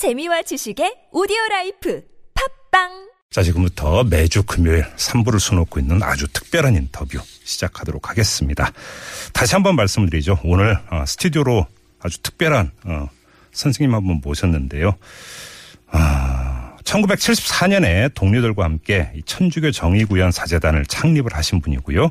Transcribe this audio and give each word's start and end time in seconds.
재미와 0.00 0.40
지식의 0.40 1.08
오디오 1.12 1.36
life 1.50 2.02
팟빵 2.70 3.10
자, 3.30 3.42
지금부터 3.42 4.02
매주 4.04 4.42
금요일 4.44 4.86
3부를 4.96 5.38
수놓고 5.38 5.78
있는 5.78 6.02
아주 6.02 6.26
특별한 6.32 6.74
인터뷰 6.74 7.18
시작하도록 7.44 8.08
하겠습니다. 8.08 8.72
다시 9.34 9.54
한번 9.54 9.76
말씀드리죠. 9.76 10.38
오늘 10.42 10.78
어, 10.90 11.04
스튜디오로 11.06 11.66
아주 12.00 12.18
특별한 12.22 12.70
어, 12.84 13.10
선생님 13.52 13.94
한 13.94 14.02
분 14.04 14.22
모셨는데요. 14.24 14.96
아, 15.88 16.78
1974년에 16.84 18.14
동료들과 18.14 18.64
함께 18.64 19.12
이 19.14 19.22
천주교 19.22 19.70
정의구현 19.70 20.30
사재단을 20.32 20.86
창립을 20.86 21.34
하신 21.34 21.60
분이고요. 21.60 22.08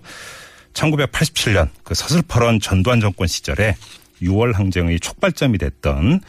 1987년 0.73 1.69
그 1.83 1.95
서슬퍼런 1.95 2.59
전두환 2.59 2.99
정권 2.99 3.25
시절에 3.25 3.75
6월 4.21 4.53
항쟁의 4.53 4.99
촉발점이 4.99 5.57
됐던 5.57 6.21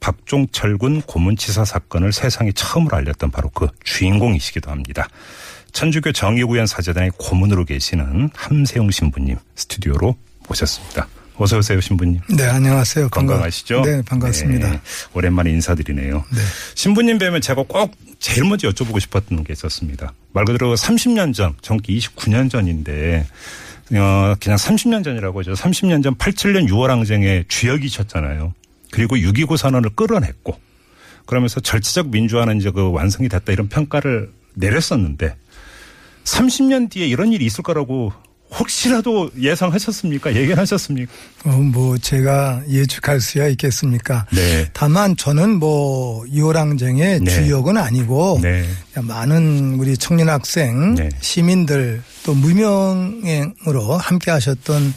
박종철 0.00 0.78
군 0.78 1.02
고문치사 1.02 1.64
사건을 1.64 2.12
세상에 2.12 2.52
처음으로 2.52 2.96
알렸던 2.96 3.30
바로 3.30 3.48
그 3.50 3.68
주인공이시기도 3.84 4.70
합니다. 4.70 5.08
천주교 5.72 6.12
정의구현 6.12 6.66
사재단의 6.66 7.12
고문으로 7.18 7.64
계시는 7.64 8.30
함세웅 8.34 8.90
신부님 8.90 9.36
스튜디오로 9.56 10.16
모셨습니다. 10.48 11.08
어서 11.38 11.58
오세요, 11.58 11.80
신부님. 11.80 12.20
네, 12.30 12.44
안녕하세요. 12.44 13.10
건강하시죠? 13.10 13.82
네, 13.82 14.00
반갑습니다. 14.02 14.70
네, 14.70 14.80
오랜만에 15.12 15.50
인사드리네요. 15.50 16.24
네. 16.30 16.40
신부님 16.74 17.18
뵈면 17.18 17.42
제가 17.42 17.64
꼭 17.68 17.94
제일 18.18 18.48
먼저 18.48 18.70
여쭤보고 18.70 19.00
싶었던 19.00 19.44
게 19.44 19.52
있었습니다. 19.52 20.14
말 20.32 20.46
그대로 20.46 20.74
30년 20.74 21.34
전, 21.34 21.54
정확히 21.60 21.98
29년 21.98 22.50
전인데, 22.50 23.26
어, 23.92 24.34
그냥 24.40 24.56
30년 24.56 25.04
전이라고 25.04 25.40
하죠. 25.40 25.52
30년 25.52 26.02
전 26.02 26.14
87년 26.14 26.68
6월 26.70 26.86
항쟁의 26.88 27.44
주역이셨잖아요. 27.48 28.54
그리고 28.90 29.16
6.29 29.16 29.56
선언을 29.56 29.90
끌어냈고, 29.90 30.58
그러면서 31.26 31.60
절차적 31.60 32.08
민주화는 32.08 32.58
이제 32.58 32.70
그 32.70 32.90
완성이 32.90 33.28
됐다 33.28 33.52
이런 33.52 33.68
평가를 33.68 34.32
내렸었는데, 34.54 35.36
30년 36.24 36.90
뒤에 36.90 37.06
이런 37.06 37.32
일이 37.32 37.44
있을 37.44 37.62
거라고 37.62 38.12
혹시라도 38.58 39.30
예상하셨습니까? 39.38 40.34
예견하셨습니까? 40.34 41.12
어, 41.44 41.50
뭐 41.50 41.96
제가 41.98 42.62
예측할 42.68 43.20
수야 43.20 43.48
있겠습니까? 43.48 44.26
네. 44.32 44.66
다만 44.72 45.16
저는 45.16 45.58
뭐 45.58 46.24
이호랑쟁의 46.26 47.20
네. 47.20 47.30
주역은 47.30 47.76
아니고 47.76 48.40
네. 48.42 48.64
많은 48.94 49.74
우리 49.78 49.96
청년 49.96 50.28
학생, 50.28 50.94
네. 50.94 51.08
시민들 51.20 52.02
또 52.24 52.34
무명으로 52.34 53.96
함께 53.98 54.30
하셨던 54.30 54.94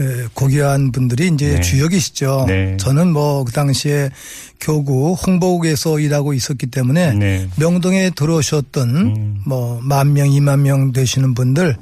에, 0.00 0.26
고귀한 0.34 0.92
분들이 0.92 1.28
이제 1.28 1.54
네. 1.54 1.60
주역이시죠. 1.60 2.44
네. 2.46 2.76
저는 2.78 3.12
뭐 3.12 3.44
그 3.44 3.52
당시에 3.52 4.10
교구 4.60 5.14
홍보국에서 5.14 6.00
일하고 6.00 6.34
있었기 6.34 6.66
때문에 6.66 7.14
네. 7.14 7.48
명동에 7.56 8.10
들어오셨던 8.10 8.88
음. 8.90 9.42
뭐만 9.46 10.12
명, 10.12 10.30
이만 10.30 10.62
명 10.62 10.92
되시는 10.92 11.34
분들 11.34 11.76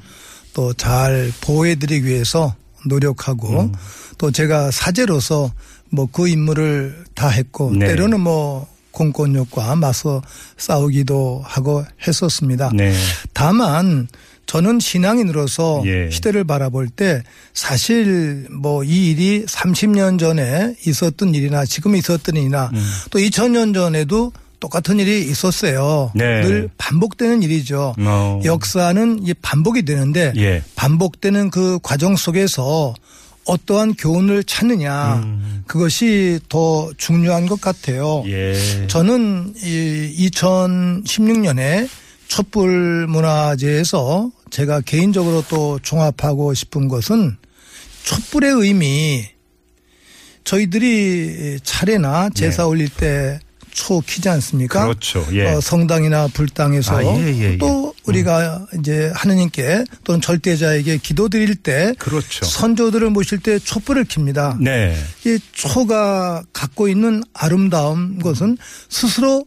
또 0.56 0.72
잘 0.72 1.30
보호해드리기 1.42 2.06
위해서 2.06 2.54
노력하고 2.86 3.60
음. 3.60 3.72
또 4.16 4.30
제가 4.30 4.70
사제로서 4.70 5.52
뭐 5.90 6.06
그 6.10 6.28
임무를 6.28 7.04
다 7.14 7.28
했고 7.28 7.70
네. 7.72 7.88
때로는 7.88 8.20
뭐 8.20 8.66
공권력과 8.90 9.76
맞서 9.76 10.22
싸우기도 10.56 11.42
하고 11.44 11.84
했었습니다. 12.06 12.70
네. 12.72 12.94
다만 13.34 14.08
저는 14.46 14.80
신앙인으로서 14.80 15.82
예. 15.84 16.08
시대를 16.10 16.44
바라볼 16.44 16.88
때 16.88 17.22
사실 17.52 18.46
뭐 18.50 18.82
이 18.82 19.10
일이 19.10 19.44
30년 19.44 20.18
전에 20.18 20.74
있었던 20.86 21.34
일이나 21.34 21.66
지금 21.66 21.94
있었던 21.96 22.34
일이나 22.34 22.70
음. 22.72 22.90
또 23.10 23.18
2000년 23.18 23.74
전에도 23.74 24.32
똑같은 24.66 24.98
일이 24.98 25.22
있었어요. 25.22 26.10
네. 26.14 26.42
늘 26.42 26.68
반복되는 26.76 27.42
일이죠. 27.44 27.94
어. 27.98 28.40
역사는 28.44 29.20
이 29.24 29.32
반복이 29.34 29.84
되는데 29.84 30.32
예. 30.36 30.62
반복되는 30.74 31.50
그 31.50 31.78
과정 31.84 32.16
속에서 32.16 32.94
어떠한 33.44 33.94
교훈을 33.94 34.42
찾느냐 34.42 35.22
음. 35.22 35.62
그것이 35.68 36.40
더 36.48 36.90
중요한 36.96 37.46
것 37.46 37.60
같아요. 37.60 38.24
예. 38.26 38.54
저는 38.88 39.54
이 39.62 40.30
2016년에 40.32 41.88
촛불 42.26 43.06
문화제에서 43.06 44.32
제가 44.50 44.80
개인적으로 44.80 45.44
또 45.48 45.78
종합하고 45.80 46.54
싶은 46.54 46.88
것은 46.88 47.36
촛불의 48.02 48.50
의미 48.50 49.28
저희들이 50.42 51.60
차례나 51.62 52.30
제사 52.30 52.64
네. 52.64 52.68
올릴 52.68 52.88
때 52.88 53.38
초 53.76 54.00
키지 54.00 54.28
않습니까? 54.30 54.84
그렇죠. 54.84 55.24
예. 55.32 55.44
어, 55.44 55.60
성당이나 55.60 56.28
불당에서 56.28 56.96
아, 56.96 57.04
예, 57.04 57.26
예, 57.26 57.52
예. 57.52 57.58
또 57.58 57.94
우리가 58.06 58.66
이제 58.78 59.12
하느님께 59.14 59.84
또는 60.02 60.22
절대자에게 60.22 60.96
기도 60.96 61.28
드릴 61.28 61.54
때 61.56 61.94
그렇죠. 61.98 62.46
선조들을 62.46 63.10
모실 63.10 63.38
때 63.38 63.58
촛불을 63.58 64.06
킵니다. 64.06 64.58
네. 64.60 64.96
이 65.26 65.38
초가 65.52 66.44
갖고 66.54 66.88
있는 66.88 67.22
아름다운 67.34 68.18
것은 68.18 68.56
스스로 68.88 69.44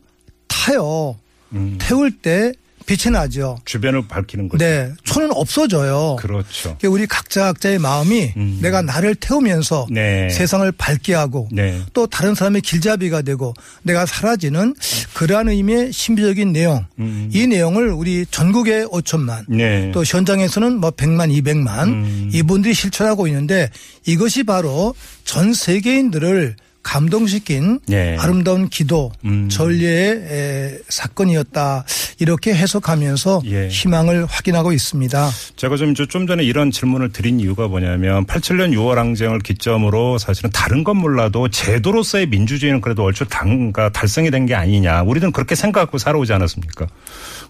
타요. 0.48 1.18
음. 1.54 1.78
태울 1.82 2.12
때 2.12 2.54
빛이 2.90 3.14
나죠. 3.14 3.60
주변을 3.66 4.08
밝히는 4.08 4.50
거죠. 4.50 4.66
네. 4.66 4.92
초는 5.04 5.30
없어져요. 5.32 6.16
그렇죠. 6.20 6.76
그러니까 6.80 6.90
우리 6.90 7.06
각자 7.06 7.44
각자의 7.44 7.78
마음이 7.78 8.34
음. 8.36 8.58
내가 8.64 8.82
나를 8.82 9.14
태우면서 9.14 9.86
네. 9.92 10.28
세상을 10.32 10.72
밝게 10.72 11.14
하고 11.14 11.48
네. 11.52 11.84
또 11.94 12.08
다른 12.08 12.34
사람의 12.34 12.62
길잡이가 12.62 13.22
되고 13.22 13.54
내가 13.84 14.08
사라지는 14.08 14.74
그러한 15.14 15.50
의미의 15.50 15.94
신비적인 15.94 16.52
내용 16.52 16.84
음. 16.98 17.30
이 17.32 17.46
내용을 17.46 17.90
우리 17.90 18.26
전국의 18.26 18.88
5천만 18.88 19.46
네. 19.48 19.92
또 19.94 20.04
현장에서는 20.04 20.80
뭐 20.80 20.90
100만 20.90 21.32
200만 21.32 21.84
음. 21.90 22.30
이분들이 22.34 22.74
실천하고 22.74 23.28
있는데 23.28 23.70
이것이 24.08 24.44
바로 24.44 24.96
전 25.26 25.54
세계인들을 25.54 26.56
감동시킨 26.84 27.80
네. 27.88 28.18
아름다운 28.20 28.68
기도 28.70 29.12
음. 29.26 29.48
전례의 29.50 30.12
에, 30.12 30.78
사건이었다 30.90 31.86
이렇게 32.20 32.54
해석하면서 32.54 33.42
예. 33.46 33.68
희망을 33.70 34.26
확인하고 34.26 34.74
있습니다. 34.74 35.30
제가 35.56 35.78
좀, 35.78 35.94
전에 35.96 36.44
이런 36.44 36.72
질문을 36.72 37.12
드린 37.12 37.40
이유가 37.40 37.68
뭐냐면 37.68 38.26
87년 38.26 38.74
6월 38.74 38.96
항쟁을 38.96 39.40
기점으로 39.40 40.18
사실은 40.18 40.50
다른 40.52 40.84
건 40.84 40.98
몰라도 40.98 41.48
제도로서의 41.50 42.28
민주주의는 42.28 42.82
그래도 42.82 43.04
얼추 43.04 43.26
당가 43.30 43.90
달성이 43.92 44.32
된 44.32 44.40
게 44.50 44.56
아니냐. 44.56 45.04
우리는 45.04 45.32
그렇게 45.32 45.54
생각하고 45.54 45.98
살아오지 45.98 46.32
않았습니까? 46.34 46.88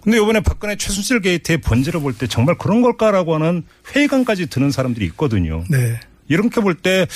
근데 0.02 0.18
이번에 0.18 0.40
박근혜 0.40 0.76
최순실 0.76 1.20
게이트의 1.20 1.58
본질을 1.58 2.00
볼 2.00 2.12
때 2.14 2.26
정말 2.26 2.58
그런 2.58 2.82
걸까라고 2.82 3.36
하는 3.36 3.62
회의감까지 3.94 4.48
드는 4.48 4.70
사람들이 4.70 5.06
있거든요. 5.06 5.64
네. 5.70 5.98
이렇게 6.28 6.60
볼 6.60 6.74
때, 6.74 7.06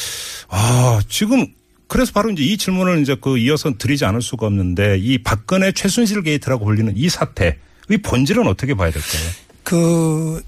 아, 0.48 1.00
지금 1.08 1.46
그래서 1.86 2.12
바로 2.12 2.30
이제 2.30 2.42
이 2.42 2.56
질문을 2.56 3.00
이제 3.00 3.16
그 3.20 3.38
이어서 3.38 3.72
드리지 3.76 4.04
않을 4.04 4.22
수가 4.22 4.46
없는데 4.46 4.98
이 4.98 5.18
박근혜 5.18 5.72
최순실 5.72 6.22
게이트라고 6.22 6.64
불리는 6.64 6.92
이 6.96 7.08
사태의 7.08 7.56
본질은 8.02 8.46
어떻게 8.46 8.74
봐야 8.74 8.90
될까요? 8.90 9.22
그 9.62 10.42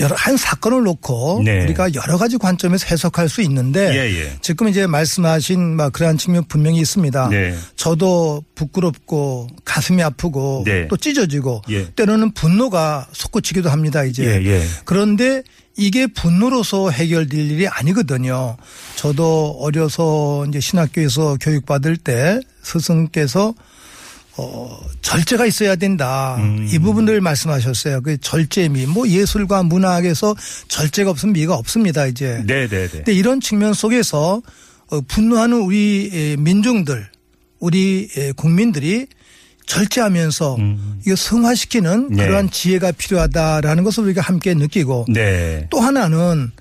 여러 0.00 0.14
한 0.16 0.36
사건을 0.36 0.82
놓고 0.82 1.42
네. 1.44 1.64
우리가 1.64 1.94
여러 1.94 2.18
가지 2.18 2.38
관점에서 2.38 2.86
해석할 2.90 3.28
수 3.28 3.42
있는데 3.42 3.94
예, 3.94 4.20
예. 4.20 4.32
지금 4.40 4.68
이제 4.68 4.86
말씀하신 4.86 5.76
막 5.76 5.92
그러한 5.92 6.18
측면 6.18 6.44
분명히 6.48 6.80
있습니다. 6.80 7.28
네. 7.28 7.54
저도 7.76 8.42
부끄럽고 8.54 9.48
가슴이 9.64 10.02
아프고 10.02 10.62
네. 10.66 10.86
또 10.88 10.96
찢어지고 10.96 11.62
예. 11.70 11.90
때로는 11.92 12.32
분노가 12.32 13.06
솟구치기도 13.12 13.70
합니다. 13.70 14.04
이제 14.04 14.24
예, 14.24 14.44
예. 14.44 14.62
그런데 14.84 15.42
이게 15.76 16.06
분노로서 16.06 16.90
해결될 16.90 17.38
일이 17.50 17.68
아니거든요. 17.68 18.56
저도 18.96 19.58
어려서 19.60 20.46
이제 20.48 20.58
신학교에서 20.58 21.36
교육받을 21.40 21.96
때 21.98 22.40
스승께서 22.62 23.54
어, 24.38 24.78
절제가 25.00 25.46
있어야 25.46 25.76
된다. 25.76 26.36
음. 26.38 26.68
이 26.70 26.78
부분들 26.78 27.20
말씀하셨어요. 27.20 28.02
그 28.02 28.18
절제미, 28.18 28.86
뭐 28.86 29.08
예술과 29.08 29.62
문학에서 29.62 30.34
절제가 30.68 31.10
없으면 31.10 31.32
미가 31.32 31.54
없습니다, 31.54 32.06
이제. 32.06 32.42
네, 32.46 32.68
네, 32.68 32.86
네. 32.86 32.88
근데 32.88 33.12
이런 33.12 33.40
측면 33.40 33.72
속에서 33.72 34.42
어, 34.88 35.00
분노하는 35.00 35.58
우리 35.58 36.10
에, 36.12 36.36
민중들, 36.36 37.08
우리 37.58 38.08
에, 38.16 38.32
국민들이 38.32 39.06
절제하면서 39.66 40.56
음. 40.56 41.00
이거 41.04 41.16
승화시키는 41.16 42.10
네. 42.10 42.26
그러한 42.26 42.50
지혜가 42.50 42.92
필요하다라는 42.92 43.84
것을 43.84 44.04
우리가 44.04 44.22
함께 44.22 44.54
느끼고 44.54 45.06
네. 45.08 45.66
또 45.70 45.80
하나는 45.80 46.52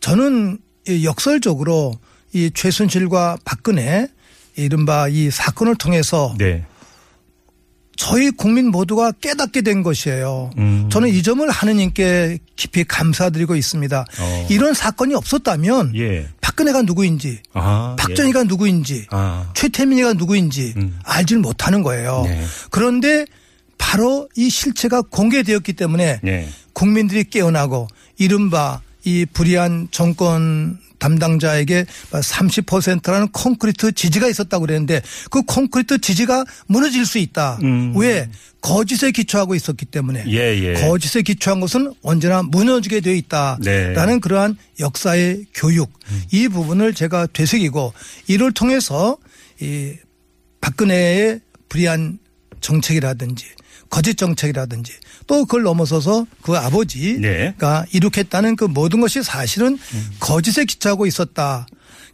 저는 0.00 0.58
이 0.86 1.04
역설적으로 1.04 1.94
이 2.32 2.50
최순실과 2.54 3.38
박근혜 3.44 4.06
이른바 4.54 5.08
이 5.08 5.30
사건을 5.30 5.74
통해서 5.76 6.34
네. 6.38 6.64
저희 7.96 8.30
국민 8.30 8.70
모두가 8.70 9.12
깨닫게 9.12 9.62
된 9.62 9.82
것이에요. 9.82 10.50
음. 10.58 10.88
저는 10.90 11.08
이 11.08 11.22
점을 11.22 11.48
하느님께 11.48 12.38
깊이 12.56 12.84
감사드리고 12.84 13.56
있습니다. 13.56 14.04
어. 14.20 14.46
이런 14.50 14.74
사건이 14.74 15.14
없었다면 15.14 15.92
예. 15.96 16.28
박근혜가 16.40 16.82
누구인지 16.82 17.40
아, 17.52 17.96
박정희가 17.98 18.44
누구인지 18.44 19.06
아. 19.10 19.50
최태민이가 19.54 20.14
누구인지 20.14 20.74
음. 20.76 20.98
알질 21.04 21.38
못하는 21.38 21.82
거예요. 21.82 22.22
네. 22.26 22.44
그런데 22.70 23.26
바로 23.78 24.28
이 24.36 24.48
실체가 24.48 25.02
공개되었기 25.02 25.72
때문에 25.74 26.20
예. 26.26 26.48
국민들이 26.72 27.24
깨어나고 27.24 27.88
이른바 28.18 28.80
이 29.04 29.26
불의한 29.26 29.88
정권 29.90 30.78
담당자에게 31.04 31.84
30%라는 32.12 33.28
콘크리트 33.28 33.92
지지가 33.92 34.26
있었다고 34.28 34.62
그랬는데 34.66 35.02
그 35.30 35.42
콘크리트 35.42 35.98
지지가 35.98 36.46
무너질 36.66 37.04
수 37.04 37.18
있다. 37.18 37.58
음. 37.62 37.92
왜? 37.96 38.30
거짓에 38.62 39.10
기초하고 39.10 39.54
있었기 39.54 39.84
때문에. 39.84 40.24
예, 40.28 40.38
예. 40.38 40.72
거짓에 40.72 41.20
기초한 41.20 41.60
것은 41.60 41.92
언제나 42.02 42.42
무너지게 42.42 43.00
되어 43.00 43.12
있다라는 43.12 43.60
네. 43.60 44.18
그러한 44.20 44.56
역사의 44.80 45.44
교육 45.52 45.92
이 46.32 46.48
부분을 46.48 46.94
제가 46.94 47.26
되새기고 47.26 47.92
이를 48.28 48.52
통해서 48.52 49.18
이 49.60 49.92
박근혜의 50.62 51.40
불의한 51.68 52.18
정책이라든지 52.62 53.44
거짓 53.94 54.16
정책이라든지 54.16 54.92
또 55.28 55.44
그걸 55.44 55.62
넘어서서 55.62 56.26
그 56.42 56.56
아버지가 56.56 57.20
네. 57.20 57.54
이룩했다는 57.92 58.56
그 58.56 58.64
모든 58.64 59.00
것이 59.00 59.22
사실은 59.22 59.78
거짓에 60.18 60.64
기초하고 60.64 61.06
있었다. 61.06 61.68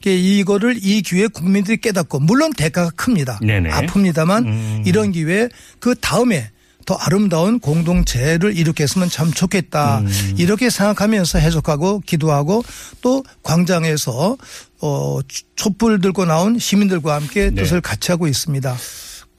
이거를 0.04 0.78
이 0.82 1.00
기회에 1.00 1.28
국민들이 1.28 1.78
깨닫고 1.78 2.20
물론 2.20 2.52
대가가 2.52 2.90
큽니다. 2.90 3.40
네네. 3.40 3.70
아픕니다만 3.70 4.44
음. 4.44 4.82
이런 4.84 5.10
기회에 5.10 5.48
그 5.78 5.94
다음에 5.94 6.50
더 6.84 6.96
아름다운 6.96 7.58
공동체를 7.58 8.58
이룩했으면 8.58 9.08
참 9.08 9.32
좋겠다. 9.32 10.00
음. 10.00 10.34
이렇게 10.36 10.68
생각하면서 10.68 11.38
해석하고 11.38 12.00
기도하고 12.04 12.62
또 13.00 13.24
광장에서 13.42 14.36
어 14.82 15.18
촛불 15.56 15.98
들고 16.00 16.26
나온 16.26 16.58
시민들과 16.58 17.14
함께 17.14 17.50
네. 17.50 17.62
뜻을 17.62 17.80
같이 17.80 18.10
하고 18.10 18.26
있습니다. 18.26 18.76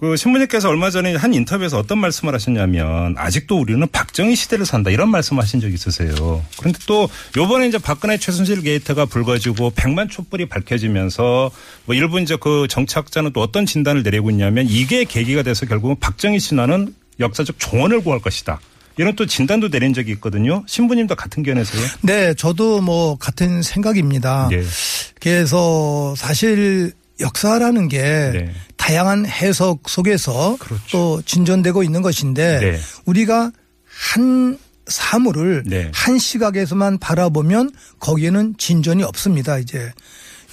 그 0.02 0.18
신부님께서 0.18 0.68
얼마 0.68 0.90
전에 0.90 1.14
한 1.14 1.32
인터뷰에서 1.32 1.78
어떤 1.78 2.00
말씀을 2.00 2.34
하셨냐면 2.34 3.14
아직도 3.20 3.60
우리는 3.60 3.88
박정희 3.92 4.36
시대를 4.36 4.66
산다 4.66 4.90
이런 4.90 5.12
말씀하신 5.12 5.62
적이 5.62 5.76
있으세요. 5.76 6.44
그런데 6.58 6.80
또 6.88 7.08
요번에 7.38 7.68
이제 7.68 7.78
박근혜 7.78 8.18
최순실 8.18 8.64
게이트가 8.64 9.06
불거지고 9.06 9.74
100만 9.74 10.10
촛불이 10.10 10.48
밝혀지면서 10.48 11.52
뭐 11.86 11.96
일부 11.96 12.20
이제 12.20 12.36
그 12.42 12.66
정치학자는 12.68 13.32
또 13.34 13.42
어떤 13.42 13.68
진단을 13.68 14.02
내리고 14.02 14.32
있냐면 14.32 14.66
이게 14.68 15.04
계기가 15.04 15.44
돼서 15.44 15.68
결국은 15.68 15.96
박정희 16.00 16.40
신화는 16.40 16.96
역사적 17.20 17.60
종언을 17.60 18.02
구할 18.02 18.20
것이다. 18.22 18.60
이런 18.98 19.16
또 19.16 19.28
진단도 19.28 19.70
내린 19.70 19.94
적이 19.94 20.14
있거든요. 20.14 20.64
신부님도 20.66 21.16
같은 21.16 21.44
견해세요? 21.44 21.82
네, 22.02 22.34
저도 22.34 22.82
뭐 22.82 23.18
같은 23.18 23.62
생각입니다. 23.62 24.48
네. 24.50 24.64
그래서 25.20 26.16
사실 26.18 26.92
역사라는 27.20 27.88
게 27.88 28.02
네. 28.02 28.52
다양한 28.82 29.28
해석 29.28 29.88
속에서 29.88 30.58
그렇죠. 30.60 30.84
또 30.92 31.22
진전되고 31.22 31.84
있는 31.84 32.02
것인데 32.02 32.60
네. 32.60 32.80
우리가 33.06 33.52
한 33.86 34.58
사물을 34.88 35.64
네. 35.68 35.92
한 35.94 36.18
시각에서만 36.18 36.98
바라보면 36.98 37.70
거기에는 38.00 38.56
진전이 38.58 39.04
없습니다. 39.04 39.60
이제 39.60 39.94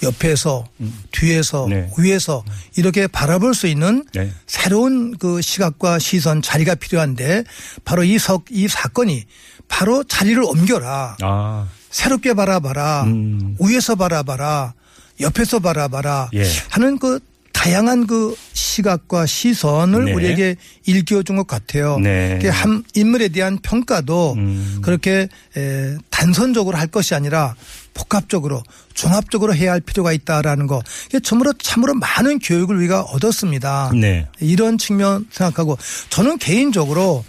옆에서 0.03 0.67
뒤에서 1.11 1.65
네. 1.67 1.89
위에서 1.97 2.45
이렇게 2.77 3.07
바라볼 3.07 3.55
수 3.55 3.65
있는 3.65 4.05
네. 4.13 4.31
새로운 4.45 5.17
그 5.17 5.41
시각과 5.41 5.97
시선 5.97 6.43
자리가 6.43 6.75
필요한데 6.75 7.43
바로 7.83 8.03
이 8.03 8.19
석, 8.19 8.45
이 8.51 8.67
사건이 8.67 9.25
바로 9.67 10.03
자리를 10.03 10.41
옮겨라. 10.43 11.17
아, 11.21 11.67
새롭게 11.89 12.35
바라봐라. 12.35 13.05
음. 13.05 13.57
위에서 13.59 13.95
바라봐라. 13.95 14.75
옆에서 15.19 15.59
바라봐라. 15.59 16.29
예. 16.35 16.43
하는 16.69 16.99
그 16.99 17.19
다양한 17.59 18.07
그 18.07 18.37
시각과 18.53 19.25
시선을 19.25 20.05
네. 20.05 20.13
우리에게 20.13 20.55
일깨워준 20.85 21.35
것 21.35 21.45
같아요. 21.45 21.99
네. 21.99 22.39
한 22.47 22.85
인물에 22.93 23.27
대한 23.27 23.59
평가도 23.61 24.35
음. 24.37 24.79
그렇게 24.81 25.27
에, 25.57 25.97
단선적으로 26.09 26.77
할 26.77 26.87
것이 26.87 27.15
아니라 27.15 27.55
복합적으로 27.93 28.63
종합적으로 28.93 29.53
해야 29.53 29.73
할 29.73 29.81
필요가 29.81 30.13
있다라는 30.13 30.67
거. 30.67 30.81
이게 31.07 31.19
참으로 31.19 31.51
참으로 31.61 31.95
많은 31.95 32.39
교육을 32.39 32.77
우리가 32.77 33.01
얻었습니다. 33.01 33.91
네. 33.93 34.25
이런 34.39 34.77
측면 34.77 35.27
생각하고 35.29 35.77
저는 36.09 36.37
개인적으로 36.37 37.25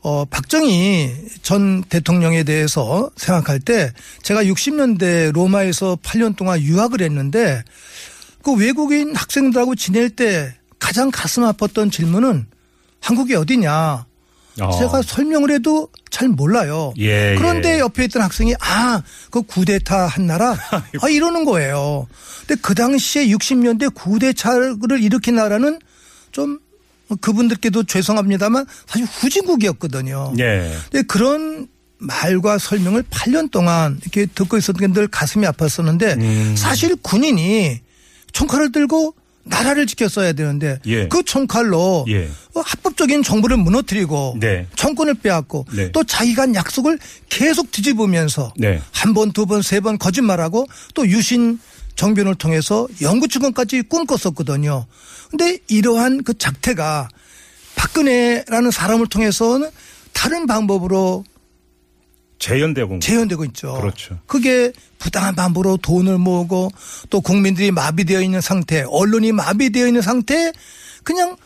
어 0.00 0.24
박정희 0.24 1.12
전 1.42 1.84
대통령에 1.84 2.42
대해서 2.42 3.10
생각할 3.16 3.60
때 3.60 3.92
제가 4.22 4.42
60년대 4.42 5.30
로마에서 5.32 5.98
8년 6.02 6.34
동안 6.34 6.60
유학을 6.60 7.00
했는데 7.00 7.62
그 8.48 8.54
외국인 8.54 9.14
학생들하고 9.14 9.74
지낼 9.74 10.08
때 10.08 10.54
가장 10.78 11.10
가슴 11.10 11.42
아팠던 11.42 11.92
질문은 11.92 12.46
한국이 12.98 13.34
어디냐. 13.34 14.06
어. 14.60 14.78
제가 14.78 15.02
설명을 15.02 15.50
해도 15.50 15.88
잘 16.10 16.28
몰라요. 16.28 16.94
예, 16.96 17.34
그런데 17.36 17.74
예. 17.74 17.78
옆에 17.80 18.06
있던 18.06 18.22
학생이 18.22 18.54
아, 18.60 19.02
그 19.30 19.42
구데타 19.42 20.06
한 20.06 20.26
나라? 20.26 20.56
아, 21.02 21.08
이러는 21.10 21.44
거예요. 21.44 22.08
근데 22.46 22.58
그 22.62 22.74
당시에 22.74 23.26
60년대 23.26 23.92
구데타를 23.94 24.78
일으킨 25.02 25.36
나라는 25.36 25.78
좀 26.32 26.58
그분들께도 27.20 27.84
죄송합니다만 27.84 28.64
사실 28.86 29.06
후진국이었거든요. 29.06 30.32
예. 30.38 30.74
근데 30.90 31.02
그런 31.06 31.68
말과 31.98 32.56
설명을 32.56 33.02
8년 33.10 33.50
동안 33.50 33.98
이렇게 34.00 34.24
듣고 34.24 34.56
있었던 34.56 34.80
게 34.80 34.86
늘 34.94 35.06
가슴이 35.06 35.44
아팠었는데 35.46 36.18
음. 36.18 36.54
사실 36.56 36.96
군인이 36.96 37.80
총칼을 38.32 38.72
들고 38.72 39.14
나라를 39.44 39.86
지켰어야 39.86 40.34
되는데 40.34 40.78
예. 40.86 41.08
그 41.08 41.22
총칼로 41.22 42.04
예. 42.08 42.28
어, 42.54 42.60
합법적인 42.60 43.22
정부를 43.22 43.56
무너뜨리고 43.56 44.36
네. 44.38 44.66
정권을 44.76 45.14
빼앗고 45.14 45.64
네. 45.74 45.90
또 45.92 46.04
자기가 46.04 46.42
한 46.42 46.54
약속을 46.54 46.98
계속 47.30 47.70
뒤집으면서 47.72 48.52
네. 48.58 48.82
한 48.92 49.14
번, 49.14 49.32
두 49.32 49.46
번, 49.46 49.62
세 49.62 49.80
번 49.80 49.96
거짓말하고 49.96 50.66
또 50.94 51.08
유신 51.08 51.58
정변을 51.96 52.34
통해서 52.34 52.86
영구치권까지 53.00 53.82
꿈꿨었거든요. 53.82 54.86
근데 55.30 55.58
이러한 55.68 56.22
그 56.24 56.36
작태가 56.36 57.08
박근혜라는 57.74 58.70
사람을 58.70 59.06
통해서는 59.06 59.70
다른 60.12 60.46
방법으로 60.46 61.24
재현되고 62.38 63.44
있죠. 63.46 63.74
그렇죠. 63.80 64.18
그게 64.26 64.72
부당한 64.98 65.34
방법으로 65.34 65.76
돈을 65.78 66.18
모으고 66.18 66.70
또 67.10 67.20
국민들이 67.20 67.70
마비되어 67.70 68.20
있는 68.22 68.40
상태, 68.40 68.84
언론이 68.88 69.32
마비되어 69.32 69.86
있는 69.86 70.02
상태 70.02 70.52
그냥 71.02 71.36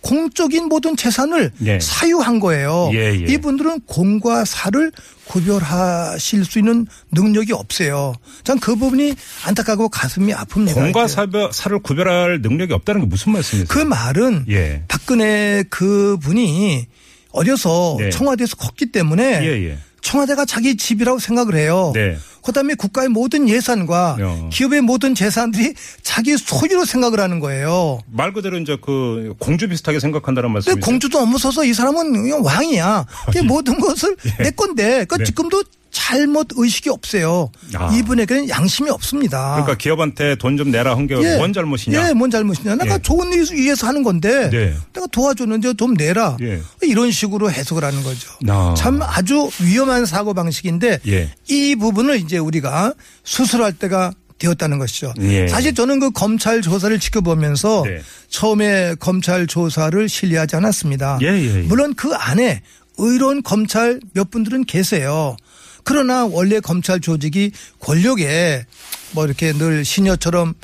공적인 0.00 0.66
모든 0.68 0.96
재산을 0.96 1.50
예. 1.64 1.80
사유한 1.80 2.38
거예요. 2.38 2.88
예, 2.92 2.98
예. 3.20 3.32
이분들은 3.32 3.80
공과 3.86 4.44
사를 4.44 4.92
구별하실 5.24 6.44
수 6.44 6.58
있는 6.60 6.86
능력이 7.10 7.52
없어요. 7.52 8.14
전 8.44 8.58
그 8.60 8.76
부분이 8.76 9.14
안타깝고 9.44 9.88
가슴이 9.88 10.32
아픕니다. 10.32 10.74
공과. 10.74 11.08
사별, 11.08 11.50
사를 11.52 11.80
구별할 11.80 12.40
능력이 12.42 12.72
없다는 12.74 13.02
게 13.02 13.06
무슨 13.08 13.32
말씀이세요? 13.32 13.66
그 13.68 13.78
말은 13.80 14.44
예. 14.48 14.84
박근혜 14.88 15.64
그 15.68 16.16
분이 16.20 16.86
어려서 17.32 17.96
네. 17.98 18.10
청와대에서 18.10 18.56
컸기 18.56 18.86
때문에 18.92 19.42
예, 19.44 19.68
예. 19.70 19.78
청와대가 20.08 20.46
자기 20.46 20.74
집이라고 20.74 21.18
생각을 21.18 21.54
해요. 21.54 21.92
네. 21.94 22.16
그다음에 22.42 22.74
국가의 22.74 23.10
모든 23.10 23.46
예산과 23.46 24.16
어. 24.18 24.48
기업의 24.50 24.80
모든 24.80 25.14
재산들이 25.14 25.74
자기 26.02 26.34
소유로 26.38 26.86
생각을 26.86 27.20
하는 27.20 27.40
거예요. 27.40 27.98
말 28.10 28.32
그대로 28.32 28.56
이제 28.56 28.78
그 28.80 29.34
공주 29.38 29.68
비슷하게 29.68 30.00
생각한다는 30.00 30.50
말씀이죠. 30.52 30.80
공주도 30.80 31.18
넘어서서 31.18 31.64
이 31.64 31.74
사람은 31.74 32.42
왕이야. 32.42 33.04
그 33.32 33.38
모든 33.44 33.78
것을 33.78 34.16
내 34.38 34.50
건데, 34.50 35.04
그 35.06 35.16
네. 35.16 35.24
지금도 35.24 35.62
잘못 35.98 36.48
의식이 36.54 36.90
없어요. 36.90 37.50
아. 37.74 37.92
이분에게는 37.92 38.48
양심이 38.48 38.88
없습니다. 38.88 39.54
그러니까 39.54 39.76
기업한테 39.76 40.36
돈 40.36 40.56
좀 40.56 40.70
내라 40.70 40.96
한게뭔 40.96 41.52
잘못이냐? 41.52 42.08
예, 42.08 42.12
뭔 42.14 42.30
잘못이냐. 42.30 42.76
내가 42.76 42.94
예. 42.94 42.98
좋은 43.00 43.32
일 43.32 43.46
위해서 43.52 43.86
하는 43.88 44.02
건데 44.04 44.48
네. 44.50 44.74
내가 44.92 45.06
도와줬는데 45.08 45.74
좀 45.74 45.94
내라. 45.94 46.36
예. 46.40 46.60
이런 46.82 47.10
식으로 47.10 47.50
해석을 47.50 47.82
하는 47.84 48.02
거죠. 48.02 48.30
아. 48.48 48.74
참 48.76 49.00
아주 49.02 49.50
위험한 49.60 50.06
사고 50.06 50.34
방식인데 50.34 51.00
예. 51.08 51.30
이 51.48 51.74
부분을 51.76 52.16
이제 52.20 52.38
우리가 52.38 52.94
수술할 53.24 53.72
때가 53.72 54.12
되었다는 54.38 54.78
것이죠. 54.78 55.14
예. 55.20 55.48
사실 55.48 55.74
저는 55.74 55.98
그 55.98 56.10
검찰 56.12 56.62
조사를 56.62 56.96
지켜보면서 57.00 57.82
네. 57.84 58.00
처음에 58.28 58.94
검찰 59.00 59.46
조사를 59.48 60.08
신뢰하지 60.08 60.54
않았습니다. 60.56 61.18
예, 61.22 61.26
예, 61.26 61.56
예. 61.58 61.62
물론 61.62 61.94
그 61.94 62.12
안에 62.14 62.62
의로운 62.98 63.42
검찰 63.42 64.00
몇 64.12 64.30
분들은 64.30 64.64
계세요. 64.64 65.36
그러나 65.84 66.24
원래 66.26 66.60
검찰 66.60 67.00
조직이 67.00 67.52
권력에 67.80 68.66
뭐 69.12 69.24
이렇게 69.24 69.52
늘 69.52 69.84
시녀처럼 69.84 70.54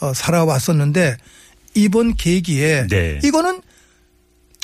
어, 0.00 0.14
살아왔었는데 0.14 1.16
이번 1.74 2.14
계기에 2.14 2.86
네. 2.88 3.20
이거는 3.22 3.60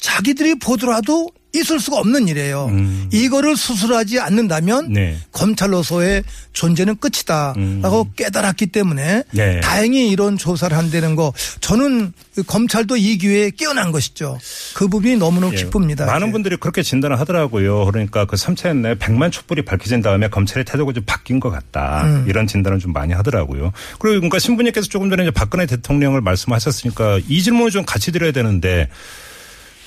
자기들이 0.01 0.59
보더라도 0.59 1.31
있을 1.61 1.81
수가 1.81 1.99
없는 1.99 2.29
일이에요. 2.29 2.67
음. 2.67 3.09
이거를 3.13 3.57
수술하지 3.57 4.21
않는다면 4.21 4.93
네. 4.93 5.17
검찰로서의 5.33 6.23
존재는 6.53 6.97
끝이다라고 6.97 8.11
깨달았기 8.17 8.67
때문에 8.67 9.17
음. 9.17 9.23
네. 9.33 9.61
다행히 9.61 10.09
이런 10.11 10.37
조사를 10.39 10.77
한다는 10.77 11.17
거 11.17 11.33
저는 11.61 12.13
그 12.35 12.43
검찰도 12.43 12.97
이 12.97 13.19
기회에 13.19 13.51
깨어난 13.51 13.93
것이죠. 13.93 14.39
그 14.75 14.89
부분이 14.89 15.17
너무너무 15.17 15.53
예. 15.55 15.57
기쁩니다. 15.57 16.07
많은 16.07 16.29
이제. 16.29 16.33
분들이 16.33 16.57
그렇게 16.57 16.83
진단을 16.83 17.19
하더라고요. 17.21 17.85
그러니까 17.87 18.25
그 18.25 18.37
3차년 18.37 18.79
내 18.79 18.95
100만 18.95 19.33
촛불이 19.33 19.63
밝혀진 19.63 20.03
다음에 20.03 20.29
검찰의 20.29 20.65
태도가 20.65 20.93
좀 20.93 21.03
바뀐 21.07 21.41
것 21.41 21.51
같다. 21.51 22.05
음. 22.05 22.27
이런 22.29 22.47
진단을 22.47 22.79
좀 22.79 22.93
많이 22.93 23.13
하더라고요. 23.13 23.73
그리고 23.99 24.17
그러니까 24.17 24.39
신부님께서 24.39 24.89
조금 24.89 25.11
전에 25.11 25.23
이제 25.23 25.31
박근혜 25.31 25.67
대통령을 25.67 26.21
말씀하셨으니까 26.21 27.21
이 27.29 27.43
질문을 27.43 27.71
좀 27.71 27.85
같이 27.85 28.13
드려야 28.13 28.33
되는데 28.33 28.89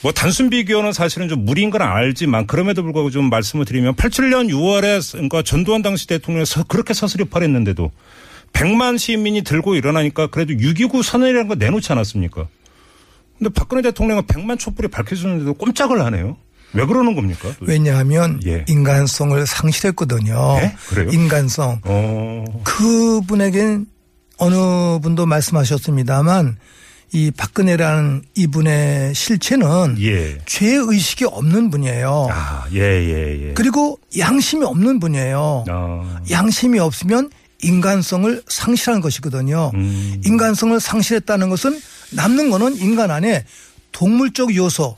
뭐 0.01 0.11
단순 0.13 0.49
비교는 0.49 0.93
사실은 0.93 1.27
좀 1.27 1.43
무리인 1.45 1.69
건 1.69 1.81
알지만 1.81 2.47
그럼에도 2.47 2.83
불구하고 2.83 3.09
좀 3.09 3.29
말씀을 3.29 3.65
드리면 3.65 3.95
87년 3.95 4.49
6월에 4.49 5.11
그러니까 5.11 5.41
전두환 5.41 5.81
당시 5.81 6.07
대통령이 6.07 6.45
서- 6.45 6.63
그렇게 6.63 6.93
서슬이 6.93 7.25
팔했는데도 7.25 7.91
100만 8.53 8.97
시민이 8.97 9.43
들고 9.43 9.75
일어나니까 9.75 10.27
그래도 10.27 10.53
6.29 10.53 11.03
선언이라는 11.03 11.47
거 11.47 11.55
내놓지 11.55 11.91
않았습니까? 11.91 12.47
근데 13.37 13.53
박근혜 13.53 13.81
대통령은 13.81 14.23
100만 14.23 14.57
촛불이 14.57 14.87
밝혀졌는데도 14.87 15.53
꼼짝을 15.55 16.01
하네요. 16.05 16.37
왜 16.73 16.85
그러는 16.85 17.15
겁니까? 17.15 17.49
왜냐하면 17.61 18.39
예. 18.45 18.63
인간성을 18.67 19.45
상실했거든요. 19.47 20.57
예? 20.61 20.75
그래요? 20.89 21.09
인간성. 21.11 21.81
어. 21.83 22.45
그분에겐 22.63 23.85
어느 24.37 24.55
분도 25.01 25.25
말씀하셨습니다만 25.25 26.57
이 27.11 27.31
박근혜라는 27.31 28.23
이분의 28.35 29.15
실체는 29.15 29.97
예. 29.99 30.37
죄 30.45 30.75
의식이 30.75 31.25
없는 31.25 31.71
분이에요. 31.71 32.27
아, 32.31 32.65
예, 32.73 32.79
예, 32.79 33.47
예. 33.47 33.53
그리고 33.53 33.99
양심이 34.17 34.63
없는 34.63 34.99
분이에요. 34.99 35.65
어. 35.69 36.17
양심이 36.29 36.79
없으면 36.79 37.31
인간성을 37.61 38.43
상실한 38.47 39.01
것이거든요. 39.01 39.71
음. 39.73 40.21
인간성을 40.25 40.79
상실했다는 40.79 41.49
것은 41.49 41.81
남는 42.11 42.51
거는 42.51 42.77
인간 42.77 43.11
안에 43.11 43.43
동물적 43.91 44.55
요소, 44.55 44.95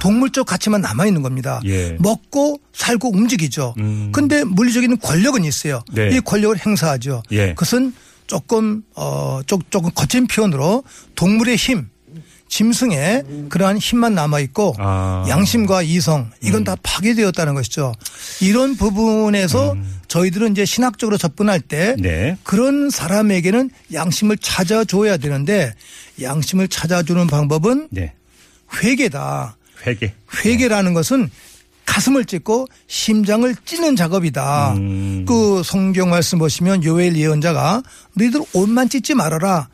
동물적 0.00 0.46
가치만 0.46 0.82
남아 0.82 1.06
있는 1.06 1.22
겁니다. 1.22 1.60
아. 1.62 1.66
예. 1.66 1.96
먹고 1.98 2.60
살고 2.72 3.10
움직이죠. 3.12 3.74
음. 3.78 4.10
근데 4.12 4.44
물리적인 4.44 4.98
권력은 4.98 5.44
있어요. 5.44 5.82
네. 5.92 6.10
이 6.14 6.20
권력을 6.20 6.56
행사하죠. 6.64 7.22
예. 7.32 7.48
그것은 7.50 7.94
조금 8.40 8.84
어 8.94 9.40
조- 9.44 9.58
조금 9.70 9.90
거친 9.92 10.28
표현으로 10.28 10.84
동물의 11.16 11.56
힘, 11.56 11.88
짐승의 12.48 13.24
그러한 13.48 13.78
힘만 13.78 14.14
남아 14.14 14.38
있고 14.40 14.74
아. 14.78 15.24
양심과 15.28 15.82
이성 15.82 16.30
이건 16.40 16.62
다 16.62 16.76
파괴되었다는 16.80 17.54
것이죠. 17.54 17.92
이런 18.40 18.76
부분에서 18.76 19.76
저희들은 20.06 20.52
이제 20.52 20.64
신학적으로 20.64 21.16
접근할 21.18 21.58
때 21.60 21.96
음. 21.98 22.02
네. 22.02 22.36
그런 22.44 22.88
사람에게는 22.88 23.70
양심을 23.92 24.38
찾아줘야 24.38 25.16
되는데 25.16 25.74
양심을 26.22 26.68
찾아주는 26.68 27.26
방법은 27.26 27.88
네. 27.90 28.12
회개다. 28.80 29.56
회계. 29.88 30.14
회개라는 30.44 30.94
것은 30.94 31.30
가슴을 31.90 32.24
찢고 32.24 32.68
심장을 32.86 33.52
찢는 33.64 33.96
작업이다. 33.96 34.74
음. 34.76 35.24
그 35.26 35.62
성경 35.64 36.10
말씀 36.10 36.38
보시면 36.38 36.84
요엘 36.84 37.16
예언자가 37.16 37.82
너희들 38.14 38.42
옷만 38.52 38.88
찢지 38.88 39.14
말아라. 39.14 39.68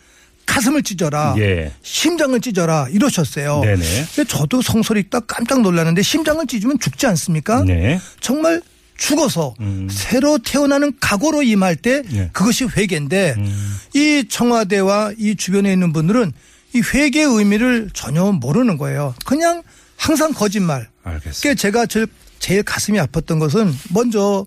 가슴을 0.46 0.82
찢어라. 0.82 1.34
예. 1.38 1.72
심장을 1.82 2.40
찢어라. 2.40 2.86
이러셨어요. 2.90 3.60
네네. 3.60 4.06
근데 4.14 4.24
저도 4.24 4.62
성소리 4.62 5.00
있다 5.00 5.20
깜짝 5.20 5.60
놀랐는데 5.60 6.00
심장을 6.00 6.44
찢으면 6.46 6.78
죽지 6.78 7.06
않습니까? 7.06 7.64
네. 7.64 8.00
정말 8.20 8.62
죽어서 8.96 9.54
음. 9.60 9.86
새로 9.90 10.38
태어나는 10.38 10.94
각오로 10.98 11.42
임할 11.42 11.76
때 11.76 12.02
예. 12.14 12.30
그것이 12.32 12.64
회개인데 12.64 13.34
음. 13.36 13.76
이 13.94 14.24
청와대와 14.26 15.12
이 15.18 15.36
주변에 15.36 15.70
있는 15.70 15.92
분들은 15.92 16.32
이 16.74 16.80
회개의 16.80 17.26
의미를 17.26 17.90
전혀 17.92 18.24
모르는 18.32 18.78
거예요. 18.78 19.14
그냥 19.26 19.62
항상 19.98 20.32
거짓말. 20.32 20.88
알겠습니다. 21.06 21.40
그러니까 21.40 21.60
제가 21.60 21.86
제일, 21.86 22.06
제일 22.38 22.62
가슴이 22.62 22.98
아팠던 22.98 23.38
것은 23.38 23.72
먼저 23.90 24.44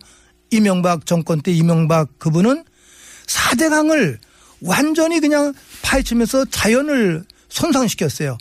이명박 0.51 1.05
정권 1.05 1.41
때 1.41 1.51
이명박 1.51 2.19
그분은 2.19 2.63
4대강을 3.27 4.17
완전히 4.61 5.19
그냥 5.19 5.53
파헤치면서 5.81 6.45
자연을 6.45 7.23
손상시켰어요. 7.49 8.37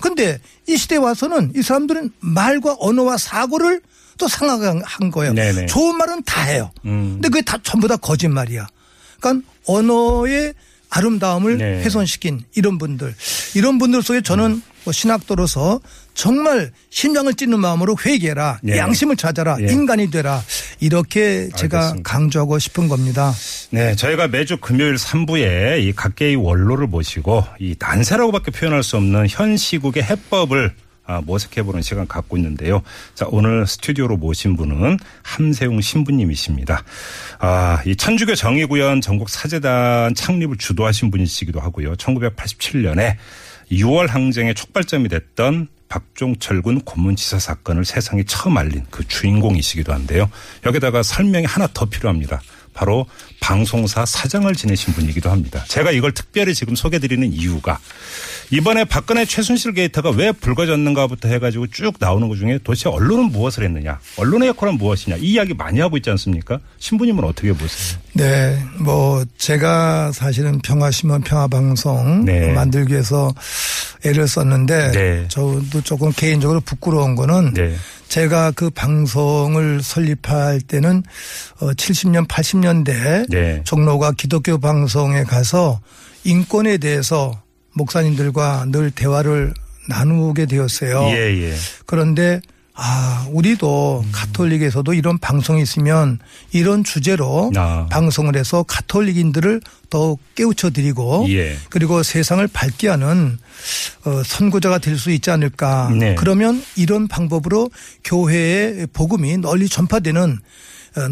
근데 0.00 0.40
이 0.66 0.76
시대에 0.76 0.98
와서는 0.98 1.52
이 1.56 1.62
사람들은 1.62 2.10
말과 2.20 2.76
언어와 2.78 3.16
사고를 3.16 3.80
또 4.18 4.28
상하게 4.28 4.80
한 4.84 5.10
거예요. 5.10 5.32
네네. 5.32 5.66
좋은 5.66 5.96
말은 5.96 6.24
다 6.24 6.42
해요. 6.42 6.70
음. 6.84 7.14
근데 7.14 7.28
그게 7.28 7.42
다 7.42 7.58
전부 7.62 7.88
다 7.88 7.96
거짓말이야. 7.96 8.66
그러니까 9.20 9.48
언어의 9.66 10.54
아름다움을 10.90 11.56
네. 11.56 11.82
훼손시킨 11.82 12.44
이런 12.54 12.76
분들, 12.78 13.14
이런 13.54 13.78
분들 13.78 14.02
속에 14.02 14.20
저는 14.20 14.60
뭐 14.84 14.92
신학도로서 14.92 15.80
정말 16.14 16.70
심장을 16.90 17.32
찢는 17.32 17.60
마음으로 17.60 17.96
회개해라, 18.04 18.60
예. 18.68 18.76
양심을 18.78 19.16
찾아라, 19.16 19.56
예. 19.60 19.72
인간이 19.72 20.10
되라 20.10 20.42
이렇게 20.80 21.48
제가 21.56 21.78
알겠습니다. 21.78 22.10
강조하고 22.10 22.58
싶은 22.58 22.88
겁니다. 22.88 23.32
네, 23.70 23.94
저희가 23.96 24.28
매주 24.28 24.58
금요일 24.58 24.96
3부에 24.96 25.82
이 25.82 25.92
각계의 25.92 26.36
원로를 26.36 26.86
모시고 26.86 27.44
이 27.58 27.74
난세라고밖에 27.78 28.50
표현할 28.50 28.82
수 28.82 28.96
없는 28.96 29.26
현 29.28 29.56
시국의 29.56 30.02
해법을 30.02 30.74
아, 31.04 31.20
모색해보는 31.20 31.82
시간 31.82 32.06
갖고 32.06 32.36
있는데요. 32.36 32.82
자, 33.14 33.26
오늘 33.28 33.66
스튜디오로 33.66 34.18
모신 34.18 34.56
분은 34.56 34.98
함세웅 35.22 35.80
신부님이십니다. 35.80 36.84
아, 37.40 37.82
이 37.84 37.96
천주교 37.96 38.36
정의구현 38.36 39.00
전국 39.00 39.28
사재단 39.28 40.14
창립을 40.14 40.58
주도하신 40.58 41.10
분이시기도 41.10 41.58
하고요. 41.58 41.94
1987년에 41.94 43.16
6월 43.72 44.06
항쟁의 44.06 44.54
촉발점이 44.54 45.08
됐던 45.08 45.68
박종철 45.92 46.62
군 46.62 46.80
고문치사 46.80 47.38
사건을 47.38 47.84
세상에 47.84 48.22
처음 48.26 48.56
알린 48.56 48.86
그 48.90 49.06
주인공이시기도 49.06 49.92
한데요. 49.92 50.30
여기다가 50.64 51.02
설명이 51.02 51.44
하나 51.44 51.68
더 51.74 51.84
필요합니다. 51.84 52.40
바로 52.72 53.04
방송사 53.40 54.06
사장을 54.06 54.50
지내신 54.54 54.94
분이기도 54.94 55.30
합니다. 55.30 55.62
제가 55.68 55.90
이걸 55.90 56.12
특별히 56.12 56.54
지금 56.54 56.74
소개드리는 56.74 57.30
이유가 57.30 57.78
이번에 58.50 58.84
박근혜 58.84 59.26
최순실 59.26 59.74
게이트가 59.74 60.10
왜 60.10 60.32
불거졌는가부터 60.32 61.28
해가지고 61.28 61.66
쭉 61.66 61.94
나오는 61.98 62.28
것 62.28 62.36
중에 62.36 62.58
도대체 62.64 62.88
언론은 62.88 63.26
무엇을 63.26 63.64
했느냐, 63.64 63.98
언론의 64.16 64.48
역할은 64.48 64.78
무엇이냐 64.78 65.16
이 65.16 65.32
이야기 65.32 65.52
많이 65.52 65.80
하고 65.80 65.98
있지 65.98 66.08
않습니까? 66.10 66.60
신부님은 66.78 67.24
어떻게 67.24 67.52
보세요? 67.52 68.00
네, 68.14 68.62
뭐 68.78 69.24
제가 69.38 70.12
사실은 70.12 70.58
평화신문 70.60 71.22
평화방송 71.22 72.24
네. 72.24 72.52
만들기 72.52 72.92
위해서 72.92 73.32
애를 74.04 74.26
썼는데 74.26 74.90
네. 74.92 75.24
저도 75.28 75.80
조금 75.82 76.12
개인적으로 76.12 76.60
부끄러운 76.60 77.14
거는 77.14 77.54
네. 77.54 77.74
제가 78.08 78.50
그 78.50 78.68
방송을 78.70 79.82
설립할 79.82 80.60
때는 80.60 81.02
어 81.60 81.70
70년 81.72 82.28
80년대 82.28 83.30
네. 83.30 83.62
종로가 83.64 84.12
기독교 84.12 84.58
방송에 84.58 85.22
가서 85.24 85.80
인권에 86.24 86.78
대해서 86.78 87.40
목사님들과 87.74 88.66
늘 88.68 88.90
대화를 88.90 89.54
나누게 89.88 90.46
되었어요. 90.46 91.04
예, 91.08 91.50
예. 91.50 91.54
그런데 91.86 92.40
아, 92.74 93.26
우리도 93.30 94.04
가톨릭에서도 94.12 94.94
이런 94.94 95.18
방송이 95.18 95.60
있으면 95.62 96.18
이런 96.52 96.84
주제로 96.84 97.52
아. 97.54 97.86
방송을 97.90 98.34
해서 98.36 98.62
가톨릭인들을 98.62 99.60
더 99.90 100.16
깨우쳐 100.34 100.70
드리고 100.70 101.26
예. 101.28 101.56
그리고 101.68 102.02
세상을 102.02 102.46
밝게 102.48 102.88
하는 102.88 103.38
어, 104.04 104.22
선구자가 104.24 104.78
될 104.78 104.96
수 104.96 105.10
있지 105.10 105.30
않을까. 105.30 105.90
네. 105.90 106.14
그러면 106.14 106.64
이런 106.76 107.08
방법으로 107.08 107.70
교회의 108.04 108.86
복음이 108.92 109.36
널리 109.38 109.68
전파되는 109.68 110.32
어, 110.32 110.38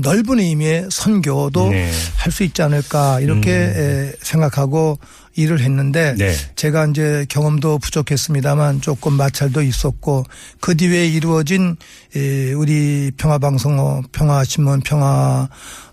넓은 0.03 0.39
의미의 0.39 0.89
선교도 0.91 1.71
네. 1.71 1.87
음. 1.87 1.93
할수 2.17 2.45
있지 2.45 2.63
않을까 2.63 3.21
이렇게 3.21 3.51
에, 3.53 4.13
생각하고 4.21 4.99
일을 5.37 5.61
했는데 5.61 6.15
네. 6.19 6.35
제가 6.57 6.87
이제 6.87 7.25
경험도 7.29 7.79
부족했습니다만 7.79 8.81
조금 8.81 9.15
마찰도 9.15 9.63
있었고 9.63 10.25
그 10.61 10.77
뒤에 10.77 11.07
이루어진 11.07 11.77
에, 12.15 12.53
우리 12.53 13.11
평화방송, 13.17 14.03
평화신문, 14.13 14.81
평화 14.81 15.49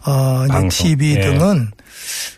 어. 0.05 0.45
TV 0.69 1.15
예. 1.15 1.21
등은 1.21 1.71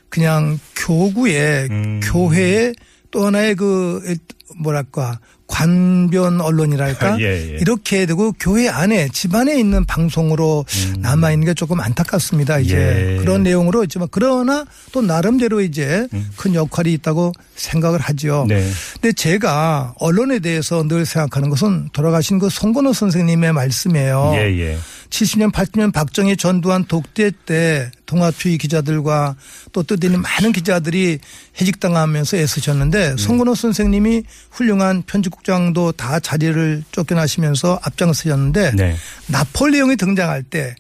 그냥 0.10 0.60
교구의 0.76 1.68
음. 1.70 2.00
교회의 2.04 2.74
또 3.12 3.26
하나의 3.26 3.56
그 3.56 4.16
뭐랄까 4.58 5.20
관변 5.50 6.40
언론이랄까 6.40 7.20
예, 7.22 7.54
예. 7.54 7.58
이렇게 7.60 8.06
되고 8.06 8.32
교회 8.40 8.70
안에 8.70 9.10
집안에 9.10 9.60
있는 9.60 9.84
방송으로 9.84 10.64
남아 11.00 11.32
있는 11.32 11.48
게 11.48 11.54
조금 11.54 11.80
안타깝습니다. 11.80 12.60
이제 12.60 12.76
음. 12.76 13.16
예. 13.16 13.18
그런 13.18 13.44
내용으로 13.44 13.84
있지만 13.84 14.08
그러나 14.12 14.66
또 14.92 15.02
나름대로 15.02 15.62
이제 15.62 16.08
큰 16.38 16.54
역할이 16.54 16.94
있다고 16.94 17.34
생각을 17.56 18.00
하죠. 18.00 18.44
음. 18.44 18.48
네. 18.48 18.70
근데 18.94 19.12
제가 19.12 19.96
언론에 19.98 20.40
대해서 20.40 20.88
늘 20.88 21.06
생각하는 21.06 21.50
것은 21.50 21.90
돌아가신 21.94 22.38
그 22.38 22.50
송건호 22.50 22.94
선생님의 22.94 23.52
말씀이에요. 23.54 24.34
예, 24.36 24.60
예. 24.60 24.78
70년, 25.10 25.52
80년 25.52 25.92
박정희 25.92 26.38
전두환 26.38 26.86
독대 26.86 27.32
때 27.46 27.90
동아투이 28.10 28.58
기자들과 28.58 29.36
또 29.72 29.84
뜻있는 29.84 30.22
많은 30.22 30.52
기자들이 30.52 31.20
해직당하면서 31.62 32.38
애쓰셨는데 32.38 33.18
송건호 33.18 33.54
선생님이 33.54 34.24
훌륭한 34.50 35.04
편집국장도 35.04 35.92
다 35.92 36.20
자리를 36.20 36.84
쫓겨나시면서 36.92 37.80
앞장서셨는데 37.84 38.72
네. 38.76 38.96
나폴레옹이 39.28 39.96
등장할 39.96 40.42
때 40.42 40.76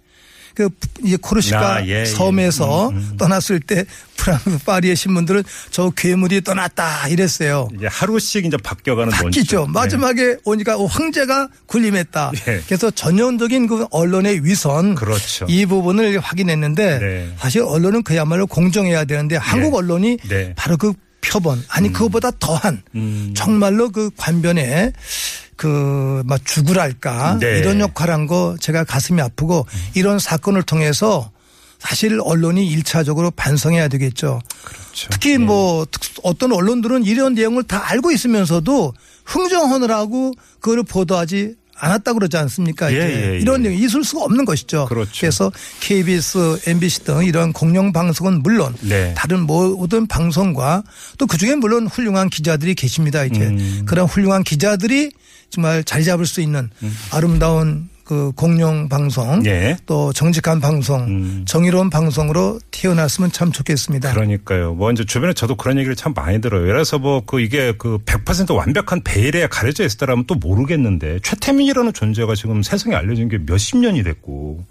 그 0.60 0.68
이제 1.06 1.16
코르시카 1.16 1.76
아, 1.76 1.86
예, 1.86 2.02
예. 2.02 2.06
섬에서 2.06 2.90
음, 2.90 2.98
음. 2.98 3.18
떠났을 3.18 3.62
때 3.62 3.86
프랑스 4.18 4.58
파리의 4.66 4.98
신문들은 4.98 5.42
저 5.72 5.90
괴물이 5.92 6.42
떠났다 6.42 7.08
이랬어요. 7.08 7.70
이제 7.78 7.88
하루씩 7.88 8.44
이제 8.44 8.58
바뀌어가는 8.58 9.10
바뀌죠. 9.10 9.60
원칙. 9.60 9.72
네. 9.72 9.80
마지막에 9.80 10.36
오니까 10.44 10.76
어, 10.76 10.86
황제가 10.86 11.48
군림했다. 11.68 12.34
예. 12.50 12.62
그래서 12.66 12.92
전형적인 12.92 13.68
그 13.68 13.86
언론의 13.90 14.44
위선 14.44 14.96
그렇죠. 14.96 15.46
이 15.48 15.66
부분을 15.66 16.20
확인했는데 16.20 17.00
네. 17.00 17.34
사실 17.38 17.62
언론은 17.62 18.04
그야말로 18.04 18.46
공정해야 18.46 19.06
되는데 19.06 19.38
한국 19.38 19.76
언론이 19.76 20.18
네. 20.28 20.54
바로 20.58 20.76
그 20.76 20.92
표본 21.22 21.64
아니 21.70 21.94
그거보다 21.94 22.32
더한 22.38 22.82
음. 22.96 23.34
정말로 23.34 23.92
그 23.92 24.10
관변에 24.18 24.92
그 25.60 26.24
막 26.26 26.44
죽으랄까 26.46 27.38
네. 27.40 27.60
이런 27.60 27.80
역할한 27.80 28.28
거 28.28 28.56
제가 28.60 28.84
가슴이 28.84 29.22
아프고 29.22 29.66
이런 29.94 30.18
사건을 30.20 30.64
통해서 30.64 31.32
사실 31.80 32.20
언론이 32.24 32.68
일차적으로 32.68 33.32
반성해야 33.32 33.88
되겠죠. 33.90 34.42
그렇죠. 34.64 35.08
특히 35.12 35.38
뭐 35.38 35.86
특- 35.90 36.02
어떤 36.24 36.52
언론들은 36.52 37.04
이런 37.06 37.34
내용을 37.36 37.64
다 37.64 37.90
알고 37.90 38.12
있으면서도 38.12 38.94
흥정하느라고 39.26 40.34
그걸 40.60 40.84
보도하지 40.84 41.56
않았다 41.82 42.12
그러지 42.14 42.36
않습니까? 42.36 42.92
예, 42.92 42.98
이제 42.98 43.06
예, 43.28 43.34
예. 43.36 43.40
이런 43.40 43.62
내용이 43.62 43.80
있을 43.86 44.04
수가 44.04 44.26
없는 44.26 44.44
것이죠. 44.44 44.86
그렇죠. 44.90 45.26
래서 45.26 45.50
KBS, 45.80 46.60
MBC 46.68 47.06
등 47.06 47.24
이런 47.24 47.54
공영 47.54 47.94
방송은 47.94 48.44
물론 48.44 48.76
네. 48.82 49.14
다른 49.16 49.42
모든 49.42 50.06
방송과 50.06 50.84
또 51.18 51.26
그중에 51.26 51.56
물론 51.56 51.88
훌륭한 51.88 52.30
기자들이 52.30 52.76
계십니다. 52.76 53.24
이제 53.24 53.40
음. 53.40 53.84
그런 53.86 54.06
훌륭한 54.08 54.44
기자들이 54.44 55.12
정말 55.50 55.84
자리 55.84 56.04
잡을 56.04 56.26
수 56.26 56.42
있는 56.42 56.70
아름다운 57.12 57.90
그 58.04 58.32
공영 58.36 58.90
방송 58.90 59.46
예. 59.46 59.78
또 59.86 60.12
정직한 60.12 60.60
방송 60.60 61.02
음. 61.04 61.46
정의로운 61.48 61.92
방송으로 61.92 62.60
태어났으면 62.72 63.32
참 63.32 63.52
좋겠습니다. 63.52 64.14
그러니까요. 64.14 64.74
뭐 64.74 64.92
이제 64.92 65.06
주변에 65.06 65.34
저도 65.34 65.56
그런 65.56 65.78
얘기를 65.78 65.96
참 65.96 66.14
많이 66.16 66.42
들어요. 66.42 66.66
들어서 66.66 66.98
뭐 66.98 67.22
그 67.24 67.40
이게 67.40 67.74
그 67.78 68.00
100% 68.00 68.56
완벽한 68.56 69.04
베일에 69.04 69.46
가려져 69.46 69.86
있었다라면 69.86 70.26
또 70.26 70.34
모르겠는데 70.34 71.20
최태민이라는 71.22 71.94
존재가 71.94 72.34
지금 72.34 72.64
세상에 72.64 72.96
알려진 72.96 73.30
게 73.30 73.38
몇십 73.38 73.78
년이 73.78 74.02
됐고 74.02 74.66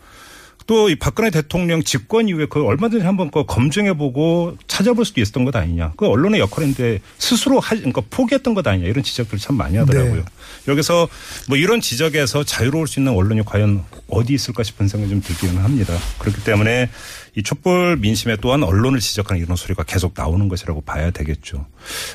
또 0.69 0.89
이 0.89 0.95
박근혜 0.95 1.31
대통령 1.31 1.83
집권 1.83 2.29
이후에 2.29 2.47
그 2.47 2.65
얼마든지 2.65 3.05
한번 3.05 3.31
그 3.31 3.45
검증해보고 3.45 4.57
찾아볼 4.67 5.05
수도 5.05 5.21
있었던 5.21 5.45
것 5.45 5.55
아니냐. 5.57 5.93
그 5.97 6.07
언론의 6.07 6.41
역할인데 6.41 7.01
스스로 7.19 7.61
하, 7.61 7.75
그러니까 7.75 8.03
포기했던 8.09 8.55
것 8.55 8.67
아니냐 8.67 8.87
이런 8.89 9.03
지적들을 9.03 9.39
참 9.39 9.57
많이 9.57 9.77
하더라고요. 9.77 10.17
네. 10.17 10.23
여기서 10.69 11.09
뭐 11.49 11.57
이런 11.57 11.81
지적에서 11.81 12.45
자유로울 12.45 12.87
수 12.87 13.01
있는 13.01 13.13
언론이 13.13 13.45
과연 13.45 13.85
어디 14.09 14.33
있을까 14.35 14.63
싶은 14.63 14.89
생각이 14.89 15.11
좀 15.11 15.21
들기는 15.21 15.63
합니다. 15.63 15.95
그렇기 16.19 16.45
때문에 16.45 16.89
이 17.35 17.43
촛불 17.43 17.97
민심에 17.97 18.37
또한 18.41 18.63
언론을 18.63 19.01
지적하는 19.01 19.43
이런 19.43 19.57
소리가 19.57 19.85
계속 19.85 20.15
나오는 20.17 20.49
것이라고 20.49 20.81
봐야 20.81 21.11
되겠죠. 21.11 21.67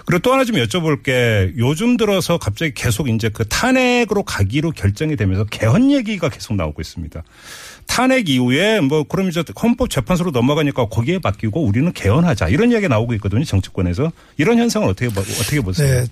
그리고 0.06 0.22
또 0.22 0.34
하나 0.34 0.44
좀 0.44 0.58
여쭤볼 0.58 1.04
게 1.04 1.54
요즘 1.58 1.98
들어서 1.98 2.38
갑자기 2.38 2.74
계속 2.74 3.08
이제 3.08 3.30
그 3.30 3.48
탄핵으로 3.48 4.24
가기로 4.24 4.72
결정이 4.72 5.16
되면서 5.16 5.46
개헌 5.46 5.92
얘기가 5.92 6.30
계속 6.30 6.56
나오고 6.56 6.82
있습니다. 6.82 7.24
탄핵 7.88 8.30
이후에 8.30 8.80
뭐 8.80 9.04
그럼 9.04 9.30
이제 9.30 9.44
헌법재판소로 9.62 10.32
넘어가니까 10.32 10.88
거기에 10.88 11.20
맡기고 11.22 11.64
우리는 11.64 11.92
개헌하자 11.94 12.50
이런 12.50 12.72
이야기가 12.72 12.88
나오고 12.90 13.14
있거든요 13.16 13.44
정치권에서 13.44 14.12
이런 14.38 14.58
현상은 14.58 14.88
어떻게 14.90 15.10
봐- 15.10 15.22
어떻게 15.22 15.62
보세요? 15.62 16.02
네. 16.02 16.08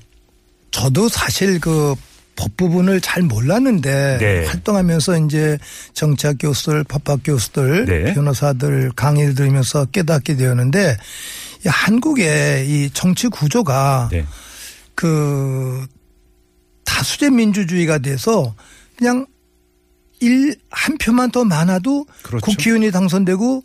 저도 0.71 1.09
사실 1.09 1.59
그 1.59 1.95
법 2.33 2.55
부분을 2.55 3.01
잘 3.01 3.23
몰랐는데 3.23 4.17
네. 4.19 4.45
활동하면서 4.45 5.25
이제 5.25 5.57
정치학 5.93 6.37
교수들, 6.39 6.85
법학 6.85 7.19
교수들, 7.25 7.85
네. 7.85 8.13
변호사들 8.13 8.93
강의를 8.95 9.35
들으면서 9.35 9.83
깨닫게 9.85 10.37
되었는데 10.37 10.95
이 11.65 11.67
한국의 11.67 12.67
이 12.69 12.89
정치 12.93 13.27
구조가 13.27 14.09
네. 14.13 14.25
그 14.95 15.85
다수제 16.85 17.29
민주주의가 17.31 17.97
돼서 17.97 18.55
그냥 18.97 19.25
일 20.21 20.55
한 20.71 20.97
표만 20.97 21.31
더 21.31 21.43
많아도 21.43 22.05
그렇죠. 22.23 22.45
국회의원이 22.45 22.91
당선되고 22.91 23.63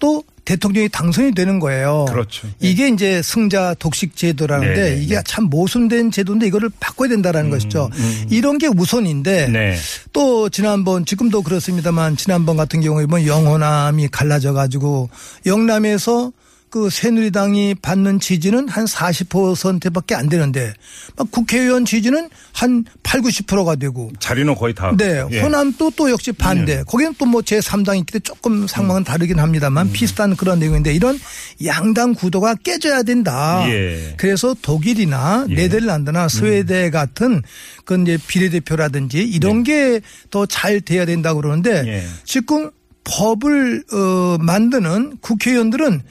또 0.00 0.22
대통령이 0.44 0.88
당선이 0.88 1.34
되는 1.34 1.58
거예요. 1.58 2.06
그렇죠. 2.08 2.48
이게 2.60 2.88
이제 2.88 3.20
승자 3.22 3.74
독식 3.74 4.16
제도라는데 4.16 4.94
네, 4.96 5.02
이게 5.02 5.16
네. 5.16 5.22
참 5.26 5.44
모순된 5.44 6.10
제도인데 6.10 6.46
이거를 6.46 6.70
바꿔야 6.80 7.08
된다라는 7.08 7.50
것이죠. 7.50 7.90
이런 8.30 8.58
게 8.58 8.68
우선인데 8.68 9.48
네. 9.48 9.76
또 10.12 10.48
지난번 10.48 11.04
지금도 11.04 11.42
그렇습니다만 11.42 12.16
지난번 12.16 12.56
같은 12.56 12.80
경우에 12.80 13.06
뭐 13.06 13.26
영호남이 13.26 14.08
갈라져 14.08 14.52
가지고 14.52 15.10
영남에서 15.44 16.32
그 16.70 16.90
새누리당이 16.90 17.76
받는 17.80 18.20
지지는 18.20 18.68
한 18.68 18.84
40%밖에 18.84 20.14
안 20.14 20.28
되는데 20.28 20.74
막 21.16 21.30
국회의원 21.30 21.84
지지는 21.84 22.28
한 22.52 22.84
8, 23.02 23.20
90%가 23.22 23.76
되고 23.76 24.10
자리는 24.20 24.54
거의 24.54 24.74
다. 24.74 24.92
네, 24.96 25.22
예. 25.30 25.40
호남도 25.40 25.92
또 25.96 26.10
역시 26.10 26.32
반대. 26.32 26.82
거기는 26.86 27.14
또 27.18 27.26
뭐 27.28 27.40
제3당이 27.42 27.98
있기 28.00 28.12
때문에 28.12 28.22
조금 28.22 28.66
상황은 28.66 29.04
다르긴 29.04 29.38
합니다만 29.38 29.92
비슷한 29.92 30.34
그런 30.36 30.58
내용인데 30.58 30.94
이런 30.94 31.18
양당 31.64 32.14
구도가 32.14 32.54
깨져야 32.64 33.02
된다. 33.02 33.64
예. 33.68 34.14
그래서 34.16 34.54
독일이나 34.62 35.46
예. 35.50 35.54
네덜란드나 35.54 36.28
스웨덴 36.28 36.90
같은 36.90 37.42
그 37.84 38.00
이제 38.02 38.18
비례대표라든지 38.26 39.18
이런 39.18 39.62
게 39.62 40.00
더 40.30 40.46
잘 40.46 40.80
돼야 40.80 41.04
된다고 41.06 41.40
그러는데 41.40 41.84
예. 41.86 42.04
지금 42.24 42.70
법을 43.04 43.84
어 43.92 44.36
만드는 44.40 45.18
국회의원들은 45.20 46.02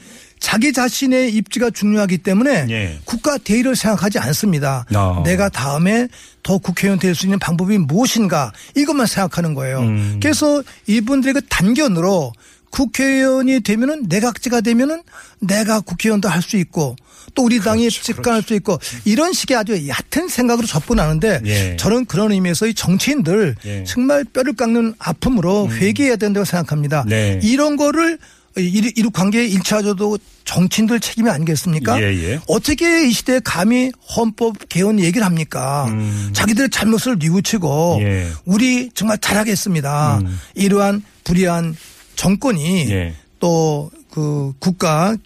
자기 0.48 0.72
자신의 0.72 1.34
입지가 1.34 1.68
중요하기 1.68 2.18
때문에 2.18 2.66
예. 2.70 2.98
국가 3.04 3.36
대의를 3.36 3.76
생각하지 3.76 4.18
않습니다. 4.18 4.86
아. 4.94 5.22
내가 5.22 5.50
다음에 5.50 6.08
더 6.42 6.56
국회의원 6.56 6.98
될 6.98 7.14
수 7.14 7.26
있는 7.26 7.38
방법이 7.38 7.76
무엇인가 7.76 8.50
이것만 8.74 9.06
생각하는 9.06 9.52
거예요. 9.52 9.80
음. 9.80 10.18
그래서 10.22 10.62
이분들의 10.86 11.34
그 11.34 11.40
단견으로 11.50 12.32
국회의원이 12.70 13.60
되면은 13.60 14.06
내각제가 14.08 14.62
되면은 14.62 15.02
내가 15.40 15.80
국회의원도 15.80 16.30
할 16.30 16.40
수 16.40 16.56
있고 16.56 16.96
또 17.34 17.42
우리 17.44 17.60
당이 17.60 17.82
그렇죠, 17.82 18.02
집권할 18.02 18.42
수 18.42 18.54
있고 18.54 18.78
이런 19.04 19.34
식의 19.34 19.54
아주 19.54 19.86
얕은 19.86 20.28
생각으로 20.28 20.66
접근하는데 20.66 21.42
예. 21.44 21.76
저는 21.76 22.06
그런 22.06 22.32
의미에서 22.32 22.68
이 22.68 22.72
정치인들 22.72 23.54
예. 23.66 23.78
음. 23.80 23.84
정말 23.86 24.24
뼈를 24.24 24.54
깎는 24.54 24.94
아픔으로 24.98 25.70
회개해야 25.70 26.16
된다고 26.16 26.46
생각합니다. 26.46 27.04
네. 27.06 27.38
이런 27.42 27.76
거를 27.76 28.18
이룩한 28.58 29.30
게 29.30 29.48
1차적으로 29.48 30.18
정치인들 30.44 31.00
책임이 31.00 31.28
아니겠습니까? 31.28 32.00
예, 32.02 32.06
예. 32.06 32.40
어떻게 32.46 33.06
이 33.08 33.12
시대에 33.12 33.40
감히 33.44 33.92
헌법 34.16 34.68
개헌 34.68 34.98
얘기를 35.00 35.24
합니까? 35.24 35.86
음. 35.88 36.30
자기들의 36.32 36.70
잘못을 36.70 37.16
뉘우치고 37.18 37.98
예. 38.00 38.28
우리 38.44 38.90
정말 38.94 39.18
잘하겠습니다. 39.18 40.18
음. 40.22 40.40
이러한 40.54 41.02
불의한 41.24 41.76
정권이 42.16 42.90
예. 42.90 43.14
또 43.40 43.90
그 44.10 44.52
국가 44.58 45.16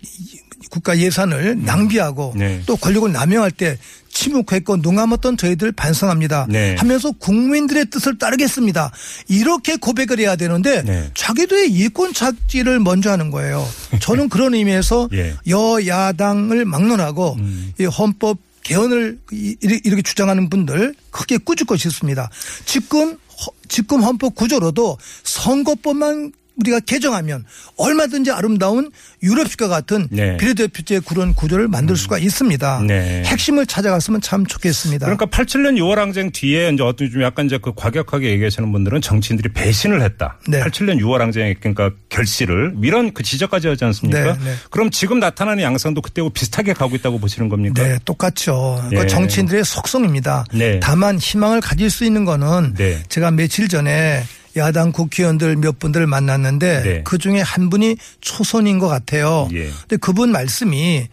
국가 0.71 0.97
예산을 0.99 1.63
낭비하고 1.65 2.33
음. 2.35 2.39
네. 2.39 2.63
또 2.67 2.77
권력을 2.77 3.11
남용할 3.13 3.51
때 3.51 3.79
침묵했고 4.11 4.77
농함었던 4.79 5.37
저희들 5.37 5.73
반성합니다. 5.73 6.47
네. 6.49 6.77
하면서 6.79 7.11
국민들의 7.13 7.87
뜻을 7.91 8.17
따르겠습니다. 8.19 8.91
이렇게 9.29 9.77
고백을 9.77 10.19
해야 10.21 10.37
되는데 10.37 10.83
네. 10.83 11.11
자기들의 11.15 11.71
이권 11.73 12.13
착지를 12.15 12.79
먼저 12.81 13.11
하는 13.11 13.31
거예요. 13.31 13.67
저는 14.01 14.29
그런 14.29 14.55
의미에서 14.55 15.09
예. 15.15 15.35
여야당을 15.49 16.65
막론하고 16.65 17.37
음. 17.39 17.73
이 17.79 17.85
헌법 17.85 18.39
개헌을 18.63 19.19
이- 19.33 19.57
이렇게 19.61 20.03
주장하는 20.03 20.49
분들 20.49 20.95
크게 21.11 21.39
꾸짖고 21.39 21.77
싶습니다. 21.77 22.31
지금 22.65 23.13
허- 23.13 23.53
지금 23.69 24.03
헌법 24.03 24.35
구조로도 24.37 24.99
선거법만 25.25 26.33
우리가 26.63 26.81
개정하면 26.81 27.45
얼마든지 27.77 28.31
아름다운 28.31 28.91
유럽식과 29.23 29.69
같은 29.69 30.09
네. 30.11 30.37
비례대표제 30.37 31.01
그런 31.07 31.35
구조를 31.35 31.69
만들 31.69 31.97
수가 31.97 32.19
있습니다. 32.19 32.83
네. 32.87 33.23
핵심을 33.25 33.67
찾아갔으면 33.67 34.21
참 34.21 34.47
좋겠습니다. 34.47 35.07
그러니까 35.07 35.27
87년 35.27 35.79
6월 35.79 35.97
항쟁 35.97 36.31
뒤에 36.31 36.71
이제 36.71 36.83
어떤 36.83 37.11
좀 37.11 37.23
약간 37.23 37.47
이제 37.47 37.59
그 37.61 37.73
과격하게 37.75 38.31
얘기하시는 38.31 38.71
분들은 38.73 39.01
정치인들이 39.01 39.53
배신을 39.53 40.03
했다. 40.03 40.39
네. 40.49 40.61
87년 40.61 41.01
6월 41.01 41.19
항쟁 41.19 41.55
그러니까 41.61 41.91
결실을 42.09 42.75
이런 42.83 43.13
그 43.13 43.23
지적까지 43.23 43.69
하지 43.69 43.85
않습니까? 43.85 44.21
네, 44.21 44.45
네. 44.45 44.55
그럼 44.71 44.91
지금 44.91 45.19
나타나는 45.19 45.63
양상도 45.63 46.01
그때하고 46.01 46.31
비슷하게 46.31 46.73
가고 46.73 46.97
있다고 46.97 47.19
보시는 47.19 47.49
겁니까? 47.49 47.83
네, 47.83 47.99
똑같죠. 48.05 48.83
예. 48.93 48.97
그 48.97 49.07
정치인들의 49.07 49.65
속성입니다. 49.65 50.45
네. 50.55 50.81
다만 50.81 51.19
희망을 51.19 51.61
가질 51.61 51.91
수 51.91 52.05
있는 52.05 52.25
거는 52.25 52.75
네. 52.75 53.03
제가 53.09 53.31
며칠 53.31 53.69
전에 53.69 54.23
야당 54.57 54.93
국회의원들 54.93 55.57
몇 55.57 55.79
분들 55.79 56.07
만났는데 56.07 56.83
네. 56.83 57.03
그 57.05 57.19
중에 57.19 57.41
한 57.41 57.71
분이 57.71 57.97
초선인 58.21 58.79
것 58.79 58.89
같아요. 58.89 59.49
예. 59.53 59.71
근데 59.81 59.97
그분 59.97 60.31
말씀이 60.33 61.09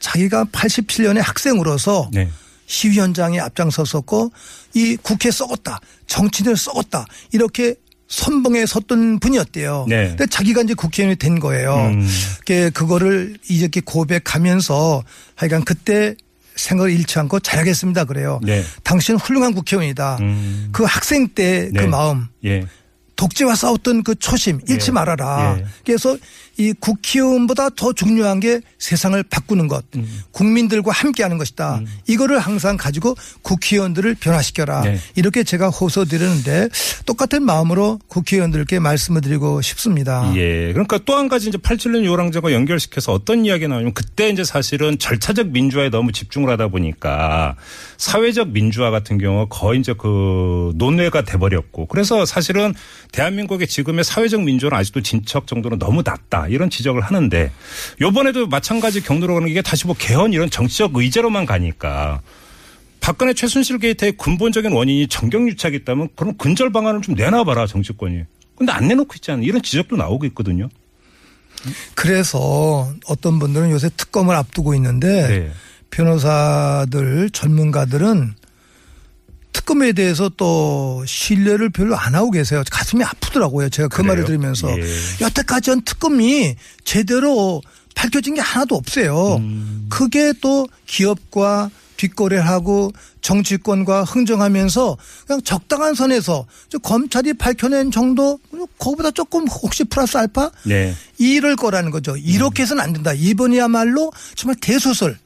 자기가 0.00 0.44
87년에 0.46 1.20
학생으로서 1.22 2.10
네. 2.12 2.28
시위 2.66 2.98
현장에 2.98 3.40
앞장섰었고 3.40 4.32
이 4.74 4.96
국회 5.02 5.30
썩었다. 5.30 5.80
정치인을 6.06 6.56
썩었다. 6.56 7.06
이렇게 7.32 7.74
선봉에 8.08 8.66
섰던 8.66 9.18
분이었대요. 9.20 9.86
네. 9.88 10.08
근데 10.08 10.26
자기가 10.26 10.62
이제 10.62 10.74
국회의원이 10.74 11.16
된 11.16 11.40
거예요. 11.40 11.74
음. 11.74 12.08
그게 12.40 12.70
그거를 12.70 13.36
이렇게 13.48 13.80
고백하면서 13.80 15.02
하여간 15.36 15.64
그때 15.64 16.14
생각을 16.56 16.92
잃지 16.92 17.18
않고 17.18 17.40
잘하겠습니다 17.40 18.04
그래요. 18.04 18.40
네. 18.42 18.62
당신은 18.82 19.18
훌륭한 19.18 19.54
국회의원이다. 19.54 20.18
음. 20.20 20.68
그 20.72 20.84
학생 20.84 21.28
때그 21.28 21.72
네. 21.72 21.86
마음 21.86 22.28
예. 22.44 22.66
독재와 23.16 23.54
싸웠던 23.54 24.02
그 24.02 24.14
초심 24.14 24.60
잃지 24.68 24.88
예. 24.88 24.92
말아라. 24.92 25.56
예. 25.58 25.64
그래서 25.84 26.16
이 26.58 26.72
국회의원보다 26.78 27.70
더 27.70 27.92
중요한 27.92 28.38
게 28.40 28.60
세상을 28.78 29.20
바꾸는 29.24 29.66
것, 29.68 29.84
음. 29.96 30.22
국민들과 30.30 30.92
함께하는 30.92 31.38
것이다. 31.38 31.80
이거를 32.06 32.38
항상 32.38 32.76
가지고 32.76 33.16
국회의원들을 33.42 34.14
변화시켜라. 34.16 34.82
네. 34.82 34.98
이렇게 35.16 35.42
제가 35.42 35.70
호소드리는데 35.70 36.68
똑같은 37.06 37.42
마음으로 37.42 37.98
국회의원들께 38.08 38.78
말씀을 38.78 39.20
드리고 39.20 39.62
싶습니다. 39.62 40.30
예. 40.36 40.72
그러니까 40.72 40.98
또 41.04 41.14
한 41.14 41.28
가지 41.28 41.48
이제 41.48 41.58
87년 41.58 42.04
요랑제과 42.04 42.52
연결시켜서 42.52 43.12
어떤 43.12 43.44
이야기 43.44 43.68
나오냐면 43.68 43.94
그때 43.94 44.28
이제 44.30 44.42
사실은 44.42 44.98
절차적 44.98 45.48
민주화에 45.48 45.90
너무 45.90 46.10
집중을 46.12 46.50
하다 46.50 46.68
보니까 46.68 47.56
사회적 47.98 48.48
민주화 48.50 48.90
같은 48.90 49.18
경우 49.18 49.46
거의 49.48 49.80
이제 49.80 49.94
그 49.96 50.72
논외가 50.74 51.22
돼버렸고 51.22 51.86
그래서 51.86 52.24
사실은 52.26 52.74
대한민국의 53.12 53.68
지금의 53.68 54.04
사회적 54.04 54.42
민주화는 54.42 54.76
아직도 54.76 55.02
진척 55.02 55.46
정도는 55.46 55.78
너무 55.78 56.02
낮다 56.04 56.43
이런 56.48 56.70
지적을 56.70 57.00
하는데 57.00 57.50
요번에도 58.00 58.46
마찬가지 58.46 59.02
경로로 59.02 59.34
가는 59.34 59.52
게 59.52 59.62
다시 59.62 59.86
뭐 59.86 59.94
개헌 59.98 60.32
이런 60.32 60.50
정치적 60.50 60.92
의제로만 60.94 61.46
가니까 61.46 62.20
박근혜 63.00 63.34
최순실 63.34 63.78
게이트의 63.80 64.12
근본적인 64.12 64.72
원인이 64.72 65.08
정경유착이 65.08 65.76
있다면 65.76 66.08
그럼 66.16 66.36
근절 66.38 66.72
방안을 66.72 67.02
좀 67.02 67.14
내놔봐라 67.14 67.66
정치권이. 67.66 68.22
근데 68.56 68.72
안 68.72 68.88
내놓고 68.88 69.12
있지 69.16 69.30
않나 69.30 69.42
이런 69.42 69.60
지적도 69.62 69.96
나오고 69.96 70.24
있거든요. 70.26 70.68
그래서 71.94 72.92
어떤 73.06 73.38
분들은 73.38 73.70
요새 73.70 73.90
특검을 73.96 74.34
앞두고 74.36 74.74
있는데 74.74 75.28
네. 75.28 75.52
변호사들 75.90 77.30
전문가들은 77.30 78.34
특검에 79.64 79.92
대해서 79.92 80.30
또 80.36 81.02
신뢰를 81.06 81.70
별로 81.70 81.96
안 81.96 82.14
하고 82.14 82.30
계세요. 82.30 82.62
가슴이 82.70 83.02
아프더라고요. 83.02 83.70
제가 83.70 83.88
그 83.88 83.96
그래요? 83.96 84.08
말을 84.08 84.24
들으면서 84.26 84.68
예. 84.78 84.84
여태까지 85.22 85.70
한 85.70 85.82
특검이 85.82 86.54
제대로 86.84 87.62
밝혀진 87.94 88.34
게 88.34 88.40
하나도 88.40 88.74
없어요. 88.74 89.36
음. 89.36 89.86
그게 89.88 90.32
또 90.40 90.68
기업과 90.86 91.70
뒷거래를 91.96 92.46
하고 92.46 92.92
정치권과 93.22 94.04
흥정하면서 94.04 94.96
그냥 95.26 95.40
적당한 95.42 95.94
선에서 95.94 96.44
저 96.68 96.78
검찰이 96.78 97.32
밝혀낸 97.34 97.90
정도 97.90 98.38
그거보다 98.78 99.12
조금 99.12 99.46
혹시 99.48 99.84
플러스 99.84 100.18
알파 100.18 100.50
네. 100.64 100.94
이럴 101.18 101.56
거라는 101.56 101.90
거죠. 101.90 102.16
이렇게 102.16 102.64
해서는 102.64 102.82
안 102.82 102.92
된다. 102.92 103.12
이번이야말로 103.14 104.12
정말 104.34 104.56
대소설. 104.60 105.16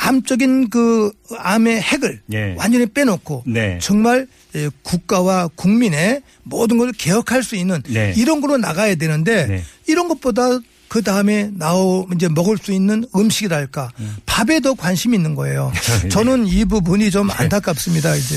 암적인 0.00 0.70
그 0.70 1.12
암의 1.38 1.80
핵을 1.80 2.20
예. 2.32 2.54
완전히 2.56 2.86
빼놓고 2.86 3.44
네. 3.46 3.78
정말 3.80 4.26
예, 4.56 4.68
국가와 4.82 5.48
국민의 5.54 6.22
모든 6.42 6.78
걸 6.78 6.90
개혁할 6.92 7.42
수 7.42 7.54
있는 7.54 7.82
네. 7.88 8.14
이런 8.16 8.40
걸로 8.40 8.56
나가야 8.56 8.94
되는데 8.94 9.46
네. 9.46 9.62
이런 9.86 10.08
것보다 10.08 10.58
그 10.88 11.02
다음에 11.02 11.50
나오 11.52 12.08
이제 12.14 12.28
먹을 12.28 12.58
수 12.58 12.72
있는 12.72 13.04
음식이랄까 13.14 13.92
밥에 14.26 14.58
더 14.58 14.74
관심이 14.74 15.16
있는 15.16 15.36
거예요. 15.36 15.70
예. 16.04 16.08
저는 16.08 16.48
이 16.48 16.64
부분이 16.64 17.12
좀 17.12 17.30
안타깝습니다. 17.30 18.16
이제 18.16 18.36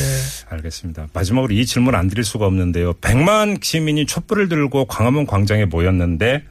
알겠습니다. 0.50 1.08
마지막으로 1.14 1.52
이 1.56 1.66
질문 1.66 1.96
안 1.96 2.10
드릴 2.10 2.24
수가 2.24 2.46
없는데요. 2.46 2.94
100만 2.96 3.64
시민이 3.64 4.06
촛불을 4.06 4.50
들고 4.50 4.86
광화문 4.86 5.26
광장에 5.26 5.66
모였는데 5.66 6.44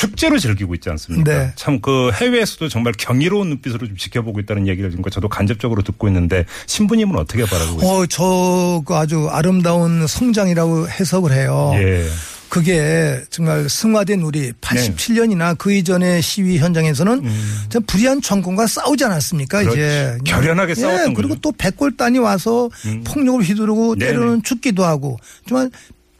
축제로 0.00 0.38
즐기고 0.38 0.74
있지 0.76 0.88
않습니까? 0.88 1.30
네. 1.30 1.52
참그 1.56 2.12
해외에서도 2.14 2.70
정말 2.70 2.94
경이로운 2.96 3.50
눈빛으로 3.50 3.86
좀 3.86 3.98
지켜보고 3.98 4.40
있다는 4.40 4.66
얘기를 4.66 4.90
지금 4.90 5.04
저도 5.10 5.28
간접적으로 5.28 5.82
듣고 5.82 6.08
있는데 6.08 6.46
신부님은 6.66 7.18
어떻게 7.18 7.44
바라고 7.44 7.76
계세요? 7.76 7.90
어, 7.90 8.06
저그 8.06 8.94
아주 8.94 9.28
아름다운 9.30 10.06
성장이라고 10.06 10.88
해석을 10.88 11.32
해요. 11.32 11.72
예. 11.74 12.08
그게 12.48 13.20
정말 13.28 13.68
승화된 13.68 14.22
우리 14.22 14.52
87년이나 14.52 15.56
그 15.58 15.70
이전의 15.70 16.22
시위 16.22 16.56
현장에서는 16.56 17.22
참 17.68 17.82
불의한 17.86 18.22
정권과 18.22 18.68
싸우지 18.68 19.04
않았습니까? 19.04 19.60
음. 19.60 19.64
그렇지. 19.64 19.78
이제 19.78 20.18
결연하게 20.24 20.74
싸웠던 20.76 21.12
그리고 21.12 21.34
거죠. 21.34 21.40
또 21.42 21.52
백골단이 21.52 22.18
와서 22.20 22.70
음. 22.86 23.04
폭력을 23.04 23.42
휘두르고. 23.42 23.96
때로는 23.96 24.44
죽기도 24.44 24.82
하고 24.82 25.18
정말 25.46 25.70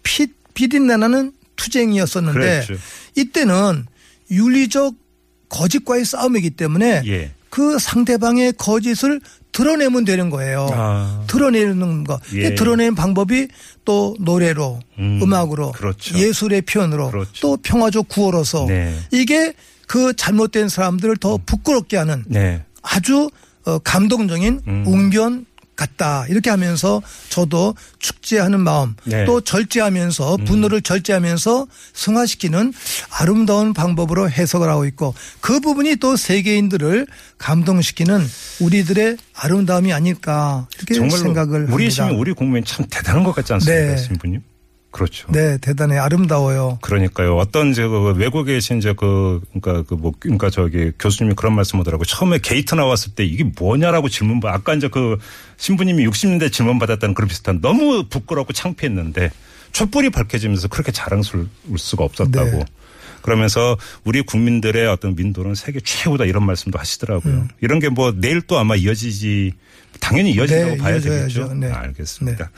피 0.03 0.27
비린내 0.53 0.99
나는 0.99 1.33
투쟁이었었는데 1.61 2.39
그랬죠. 2.39 2.75
이때는 3.15 3.87
윤리적 4.31 4.95
거짓과의 5.51 6.05
싸움이기 6.05 6.51
때문에 6.51 7.03
예. 7.07 7.33
그 7.51 7.79
상대방의 7.79 8.55
거짓을 8.57 9.21
드러내면 9.53 10.05
되는 10.05 10.31
거예요. 10.31 10.69
아. 10.73 11.25
드러내는 11.27 12.05
거. 12.05 12.19
예. 12.35 12.55
드러내는 12.55 12.95
방법이 12.95 13.49
또 13.85 14.17
노래로, 14.21 14.81
음, 14.99 15.21
음, 15.23 15.35
악으로 15.35 15.73
그렇죠. 15.73 16.17
예술의 16.17 16.63
표현으로, 16.63 17.11
그렇죠. 17.11 17.33
또 17.41 17.57
평화적 17.57 18.09
구호로서 18.09 18.67
네. 18.67 18.97
이게 19.11 19.53
그 19.89 20.15
잘못된 20.15 20.69
사람들을 20.69 21.17
더 21.17 21.37
부끄럽게 21.45 21.97
하는 21.97 22.25
네. 22.29 22.65
아주 22.83 23.29
어, 23.67 23.79
감동적인 23.81 24.61
음. 24.67 24.85
웅변 24.87 25.47
같다. 25.81 26.27
이렇게 26.29 26.51
하면서 26.51 27.03
저도 27.31 27.75
축제하는 27.99 28.61
마음 28.61 28.95
네. 29.05 29.23
음. 29.23 29.27
또 29.27 29.41
절제하면서 29.41 30.39
분노를 30.45 30.83
절제하면서 30.83 31.67
승화시키는 31.95 32.73
아름다운 33.19 33.73
방법으로 33.73 34.31
해석을 34.31 34.69
하고 34.69 34.85
있고 34.87 35.15
그 35.41 35.61
부분이 35.61 35.97
또 35.97 36.17
세계인들을 36.17 37.07
감동시키는 37.39 38.27
우리들의 38.61 39.17
아름다움이 39.35 39.93
아닐까 39.93 40.69
이렇게 40.77 40.95
생각을 40.95 41.65
우리 41.65 41.71
합니다. 41.71 41.91
시민 41.91 42.19
우리 42.19 42.33
국민 42.33 42.65
참 42.65 42.87
대단한 42.91 43.25
것 43.25 43.35
같지 43.35 43.53
않습니까, 43.55 43.95
네. 43.95 43.97
신부님? 43.97 44.43
그렇죠. 44.91 45.31
네, 45.31 45.57
대단히 45.59 45.97
아름다워요. 45.97 46.79
그러니까요. 46.83 47.37
어떤 47.37 47.73
저그 47.73 48.15
외국에 48.17 48.55
계신 48.55 48.79
이제 48.79 48.93
그 48.93 49.41
그러니까 49.53 49.83
그 49.85 49.95
뭐 49.95 50.13
그러니까 50.19 50.51
저기 50.51 50.93
교수님이 50.99 51.35
그런 51.35 51.55
말씀하더라고. 51.55 52.03
요 52.03 52.05
처음에 52.05 52.39
게이트 52.39 52.75
나왔을 52.75 53.13
때 53.15 53.25
이게 53.25 53.45
뭐냐라고 53.45 54.09
질문 54.09 54.41
받. 54.41 54.55
아까 54.55 54.75
이제 54.75 54.89
그 54.89 55.19
신부님이 55.59 56.07
60년대 56.07 56.53
질문 56.53 56.79
받았다는 56.79 57.15
그런 57.15 57.29
비슷한 57.29 57.61
너무 57.61 58.05
부끄럽고 58.09 58.53
창피했는데 58.53 59.31
촛불이 59.73 60.11
밝혀지면서 60.11 60.69
그렇게 60.69 60.91
자랑스러울 60.91 61.49
수가 61.77 62.05
없었다고. 62.05 62.51
네. 62.51 62.65
그러면서 63.23 63.77
우리 64.05 64.23
국민들의 64.23 64.87
어떤 64.87 65.15
민도는 65.15 65.55
세계 65.55 65.81
최고다 65.81 66.25
이런 66.25 66.45
말씀도 66.47 66.79
하시더라고요. 66.79 67.35
음. 67.35 67.49
이런 67.61 67.79
게 67.79 67.89
뭐 67.91 68.13
내일 68.17 68.41
또 68.43 68.59
아마 68.59 68.77
이어지지 68.77 69.53
당연히 69.99 70.33
이어진다고 70.33 70.71
네, 70.71 70.77
봐야 70.79 70.95
이어져야죠. 70.95 71.41
되겠죠. 71.49 71.55
네. 71.55 71.71
알겠습니다. 71.73 72.51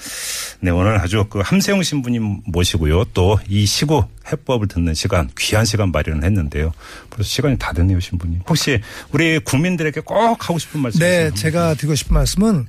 네. 0.61 0.71
오늘 0.71 0.99
아주 1.01 1.25
그 1.31 1.41
함세영 1.41 1.83
신부님 1.83 2.43
모시고요. 2.47 3.05
또 3.15 3.39
이 3.49 3.65
시구 3.67 4.05
해법을 4.31 4.69
듣는 4.69 4.95
시간, 4.95 5.29
귀한 5.39 5.65
시간 5.65 5.91
마련을 5.91 6.23
했는데요. 6.23 6.73
벌써 7.11 7.25
시간이 7.29 7.59
다 7.59 7.73
됐네요, 7.73 7.99
신부님. 7.99 8.43
혹시 8.49 8.81
우리 9.11 9.39
국민들에게 9.41 10.01
꼭 10.03 10.49
하고 10.49 10.59
싶은 10.59 10.81
말씀 10.81 11.01
네, 11.01 11.31
제가 11.35 11.75
드리고 11.75 11.95
싶은 11.95 12.15
말씀은 12.15 12.67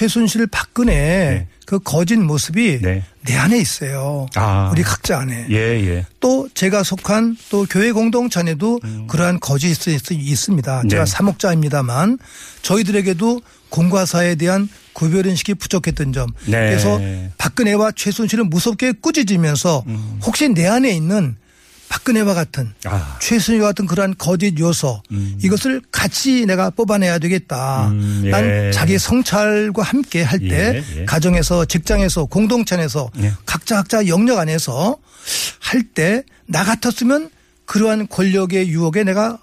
최순실 0.00 0.46
박근혜 0.46 1.48
그 1.66 1.80
거짓 1.80 2.16
모습이 2.16 2.78
네. 2.80 3.02
내 3.26 3.36
안에 3.36 3.58
있어요. 3.58 4.26
아. 4.36 4.68
우리 4.72 4.82
각자 4.84 5.18
안에. 5.18 5.46
예, 5.50 5.56
예. 5.56 6.06
또 6.20 6.48
제가 6.54 6.84
속한 6.84 7.36
또 7.50 7.66
교회 7.68 7.90
공동체에도 7.90 8.78
그러한 9.08 9.40
거짓이 9.40 9.72
있- 9.94 10.10
있습니다. 10.12 10.82
네. 10.84 10.88
제가 10.88 11.06
사목자입니다만 11.06 12.18
저희들에게도 12.62 13.40
공과 13.68 14.06
사에 14.06 14.36
대한 14.36 14.68
구별인식이 14.92 15.54
부족했던 15.54 16.12
점. 16.12 16.28
네. 16.46 16.52
그래서 16.70 17.00
박근혜와 17.38 17.92
최순실은 17.96 18.48
무섭게 18.48 18.92
꾸짖으면서 18.92 19.84
혹시 20.22 20.48
내 20.48 20.66
안에 20.68 20.90
있는 20.92 21.36
박근혜와 21.90 22.32
같은 22.34 22.72
아. 22.84 23.18
최순실과 23.20 23.66
같은 23.68 23.84
그러한 23.86 24.14
거짓 24.16 24.58
요소 24.58 25.02
이것을 25.42 25.82
같이 25.92 26.46
내가 26.46 26.70
뽑아내야 26.70 27.18
되겠다. 27.18 27.88
음, 27.88 28.22
예. 28.24 28.30
난 28.30 28.72
자기 28.72 28.96
성찰과 28.98 29.82
함께 29.82 30.22
할때 30.22 30.82
예, 30.96 31.00
예. 31.00 31.04
가정에서 31.04 31.64
직장에서 31.66 32.26
공동체 32.26 32.76
안에서 32.76 33.10
예. 33.18 33.32
각자 33.44 33.74
각자 33.76 34.06
영역 34.06 34.38
안에서 34.38 34.96
할 35.58 35.82
때 35.94 36.22
나 36.46 36.64
같았으면 36.64 37.30
그러한 37.66 38.08
권력의 38.08 38.68
유혹에 38.68 39.04
내가 39.04 39.38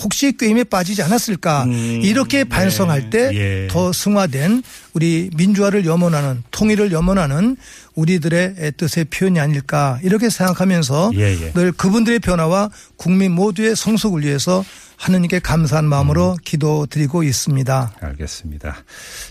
혹시 0.00 0.36
게임에 0.36 0.64
빠지지 0.64 1.02
않았을까 1.02 1.64
음, 1.64 2.00
이렇게 2.02 2.44
반성할 2.44 3.10
때 3.10 3.30
예. 3.32 3.68
더 3.68 3.92
승화된 3.92 4.62
우리 4.92 5.30
민주화를 5.36 5.86
염원하는 5.86 6.42
통일을 6.50 6.92
염원하는 6.92 7.56
우리들의 7.94 8.72
뜻의 8.76 9.06
표현이 9.06 9.38
아닐까 9.38 9.98
이렇게 10.02 10.30
생각하면서 10.30 11.12
예, 11.14 11.20
예. 11.20 11.52
늘 11.52 11.72
그분들의 11.72 12.18
변화와 12.20 12.70
국민 12.96 13.32
모두의 13.32 13.76
성숙을 13.76 14.22
위해서 14.24 14.64
하느님께 14.96 15.38
감사한 15.40 15.84
마음으로 15.84 16.32
음. 16.32 16.36
기도드리고 16.44 17.22
있습니다. 17.24 17.92
알겠습니다. 18.00 18.76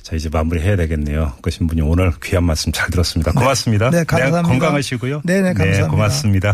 자, 0.01 0.15
이제 0.15 0.29
마무리 0.29 0.61
해야 0.61 0.75
되겠네요. 0.75 1.33
그 1.41 1.49
신분이 1.49 1.81
오늘 1.81 2.11
귀한 2.23 2.43
말씀 2.43 2.71
잘 2.71 2.89
들었습니다. 2.89 3.31
고맙습니다. 3.31 3.89
네, 3.89 4.03
감사합니다. 4.03 4.41
건강하시고요. 4.43 5.21
네, 5.23 5.41
네, 5.41 5.53
감사합니다. 5.53 5.87
고맙습니다. 5.87 6.51